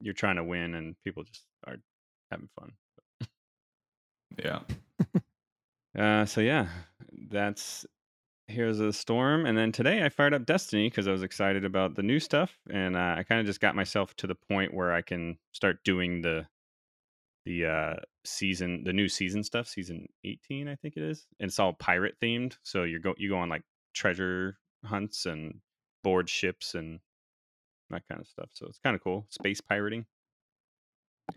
[0.00, 1.76] you're trying to win and people just are
[2.34, 2.72] having fun.
[4.42, 4.60] Yeah.
[5.96, 6.66] Uh, so yeah,
[7.30, 7.86] that's
[8.48, 11.64] Heroes of the Storm, and then today I fired up Destiny because I was excited
[11.64, 14.74] about the new stuff, and uh, I kind of just got myself to the point
[14.74, 16.46] where I can start doing the
[17.44, 17.94] the uh
[18.24, 22.14] season the new season stuff season 18 i think it is and it's all pirate
[22.18, 23.62] themed so you go you go on like
[23.92, 25.60] treasure hunts and
[26.02, 27.00] board ships and
[27.90, 30.06] that kind of stuff so it's kind of cool space pirating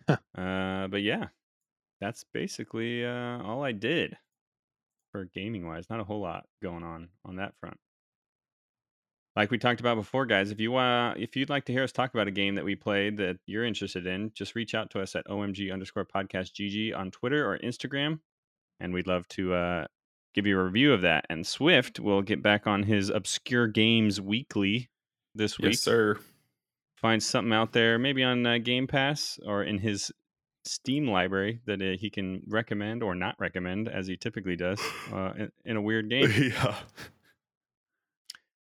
[0.07, 0.17] Huh.
[0.37, 1.27] uh but yeah
[2.01, 4.17] that's basically uh all i did
[5.11, 7.77] for gaming wise not a whole lot going on on that front
[9.35, 11.91] like we talked about before guys if you uh, if you'd like to hear us
[11.91, 14.99] talk about a game that we played that you're interested in just reach out to
[15.01, 18.19] us at omg underscore podcast gg on twitter or instagram
[18.79, 19.85] and we'd love to uh
[20.33, 24.19] give you a review of that and swift will get back on his obscure games
[24.19, 24.89] weekly
[25.33, 26.19] this week Yes, sir.
[27.01, 30.11] Find something out there maybe on uh, game pass or in his
[30.65, 34.81] steam library that uh, he can recommend or not recommend as he typically does
[35.13, 36.75] uh, in, in a weird game yeah.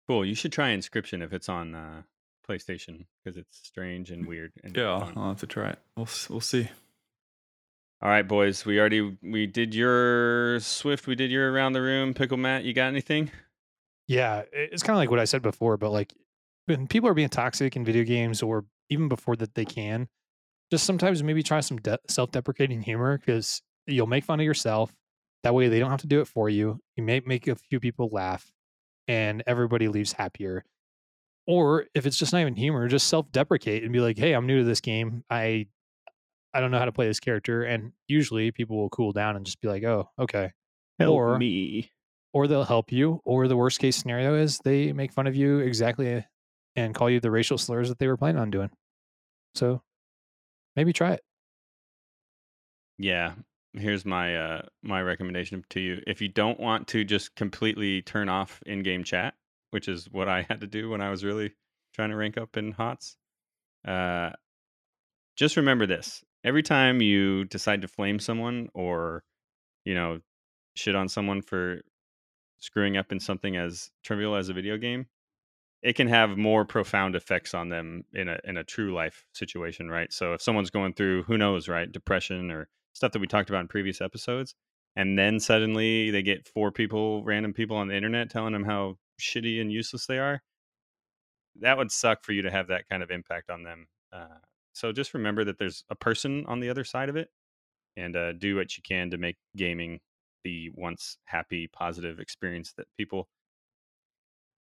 [0.08, 0.26] Cool.
[0.26, 2.02] You should try Inscryption if it's on uh,
[2.48, 4.52] PlayStation because it's strange and weird.
[4.64, 5.00] And Yeah.
[5.00, 5.14] fun.
[5.16, 5.80] I'll have to try it.
[5.96, 6.70] We'll we'll see.
[8.02, 8.66] All right, boys.
[8.66, 11.08] We already we did your Swift.
[11.08, 12.14] We did your around the room.
[12.14, 13.32] Pickle Matt, you got anything?
[14.08, 16.14] Yeah, it's kind of like what I said before, but like
[16.66, 20.08] when people are being toxic in video games or even before that they can,
[20.72, 24.94] just sometimes maybe try some de- self-deprecating humor because you'll make fun of yourself.
[25.44, 26.80] That way they don't have to do it for you.
[26.96, 28.52] You may make a few people laugh
[29.08, 30.64] and everybody leaves happier.
[31.46, 34.60] Or if it's just not even humor, just self-deprecate and be like, "Hey, I'm new
[34.60, 35.26] to this game.
[35.30, 35.68] I
[36.54, 39.46] I don't know how to play this character." And usually people will cool down and
[39.46, 40.54] just be like, "Oh, okay."
[41.00, 41.92] Help Or- me.
[42.32, 45.60] or they'll help you or the worst case scenario is they make fun of you
[45.60, 46.24] exactly
[46.76, 48.70] and call you the racial slurs that they were planning on doing
[49.56, 49.82] so
[50.76, 51.22] maybe try it
[52.98, 53.34] Yeah.
[53.74, 56.02] Here's my uh my recommendation to you.
[56.06, 59.34] If you don't want to just completely turn off in-game chat,
[59.72, 61.54] which is what I had to do when I was really
[61.94, 63.18] trying to rank up in HOTS.
[63.86, 64.32] Uh,
[65.36, 69.24] just remember this: every time you decide to flame someone or,
[69.86, 70.20] you know,
[70.76, 71.82] shit on someone for
[72.60, 75.08] screwing up in something as trivial as a video game,
[75.84, 79.90] it can have more profound effects on them in a in a true life situation,
[79.90, 80.12] right?
[80.12, 83.62] So if someone's going through who knows, right, depression or stuff that we talked about
[83.62, 84.56] in previous episodes,
[84.96, 88.96] and then suddenly they get four people, random people on the internet telling them how
[89.20, 90.42] shitty and useless they are,
[91.60, 93.88] that would suck for you to have that kind of impact on them.
[94.14, 94.40] Uh,
[94.72, 97.30] so just remember that there's a person on the other side of it,
[97.98, 100.00] and uh, do what you can to make gaming
[100.46, 103.28] the once happy, positive experience that people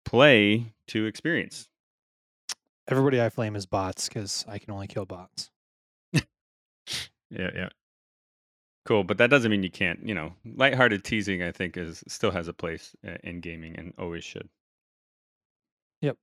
[0.04, 1.68] play to experience.
[2.88, 5.50] Everybody I flame is bots because I can only kill bots.
[7.30, 7.68] Yeah, yeah.
[8.86, 10.00] Cool, but that doesn't mean you can't.
[10.02, 13.92] You know, lighthearted teasing, I think, is still has a place uh, in gaming and
[13.98, 14.48] always should.
[16.00, 16.16] Yep.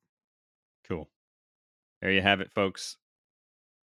[0.88, 1.08] Cool.
[2.02, 2.98] There you have it, folks.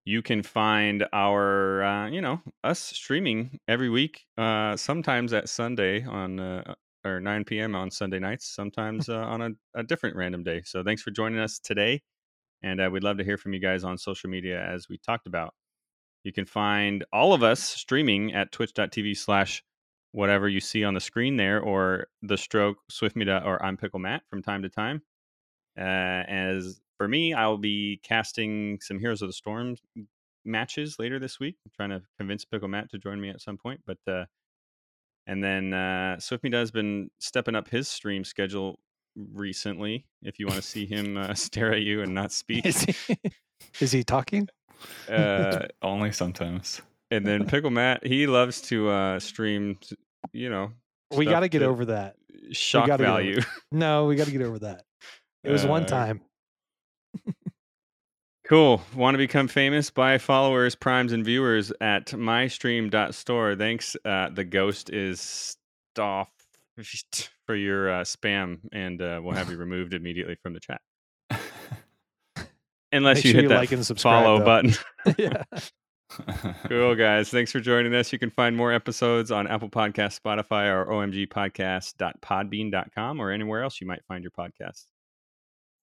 [0.04, 4.26] You can find our, uh, you know, us streaming every week.
[4.36, 6.74] Uh, sometimes at Sunday on uh,
[7.04, 7.74] or 9 p.m.
[7.74, 8.54] on Sunday nights.
[8.54, 10.62] Sometimes uh, on a, a different random day.
[10.64, 12.02] So thanks for joining us today,
[12.62, 15.26] and uh, we'd love to hear from you guys on social media as we talked
[15.26, 15.54] about.
[16.24, 19.62] You can find all of us streaming at twitch.tv slash
[20.12, 24.22] whatever you see on the screen there, or the stroke, Swiftmida, or I'm Pickle Matt
[24.28, 25.02] from time to time.
[25.76, 25.82] Uh,
[26.28, 29.76] as for me, I'll be casting some Heroes of the Storm
[30.44, 31.56] matches later this week.
[31.64, 34.24] I'm trying to convince Pickle Matt to join me at some point, but uh,
[35.26, 38.78] and then uh, Swiftmida has been stepping up his stream schedule
[39.32, 40.06] recently.
[40.22, 43.16] If you want to see him uh, stare at you and not speak, Is he,
[43.80, 44.48] is he talking?
[45.08, 46.80] uh, Only sometimes.
[47.10, 49.78] and then Pickle Matt, he loves to uh, stream,
[50.32, 50.72] you know,
[51.14, 52.16] We got to get over that.
[52.52, 53.40] shock gotta get over value.
[53.70, 54.84] No, we got to get over that.
[55.44, 56.20] It was one Uh, time.
[58.44, 58.82] Cool.
[58.96, 59.90] Want to become famous?
[59.90, 63.54] Buy followers, primes, and viewers at mystream.store.
[63.56, 63.96] Thanks.
[64.04, 65.56] Uh, the ghost is
[65.98, 66.28] off
[67.46, 70.80] for your uh, spam, and uh, we'll have you removed immediately from the chat.
[72.92, 74.44] Unless Make you sure hit you that like and subscribe, follow though.
[74.44, 74.74] button.
[75.16, 75.44] yeah.
[76.68, 77.30] cool, guys.
[77.30, 78.12] Thanks for joining us.
[78.12, 83.86] You can find more episodes on Apple Podcasts, Spotify, or omgpodcast.podbean.com or anywhere else you
[83.86, 84.91] might find your podcasts.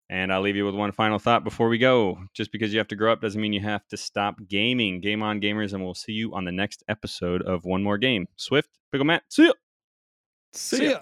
[0.09, 2.17] And I'll leave you with one final thought before we go.
[2.33, 5.01] Just because you have to grow up doesn't mean you have to stop gaming.
[5.01, 8.27] Game on, gamers, and we'll see you on the next episode of One More Game.
[8.37, 9.53] Swift, Pickle Matt, see ya.
[10.53, 10.99] See ya.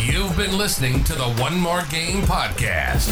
[0.00, 3.08] You've been listening to the One More Game podcast.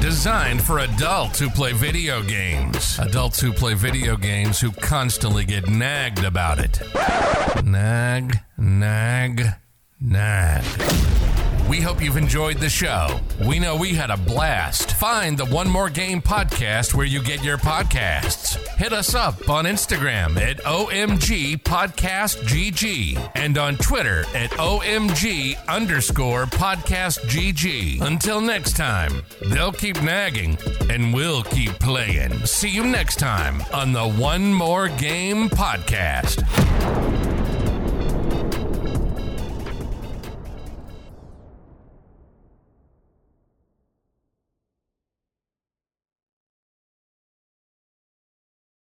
[0.00, 2.98] Designed for adults who play video games.
[2.98, 6.80] Adults who play video games who constantly get nagged about it.
[7.64, 9.42] Nag, nag,
[10.00, 10.64] nag.
[11.74, 13.18] We hope you've enjoyed the show.
[13.44, 14.92] We know we had a blast.
[14.92, 18.56] Find the One More Game podcast where you get your podcasts.
[18.76, 26.44] Hit us up on Instagram at OMG Podcast GG and on Twitter at OMG underscore
[26.44, 28.00] Podcast GG.
[28.02, 30.56] Until next time, they'll keep nagging
[30.88, 32.34] and we'll keep playing.
[32.46, 36.44] See you next time on the One More Game podcast.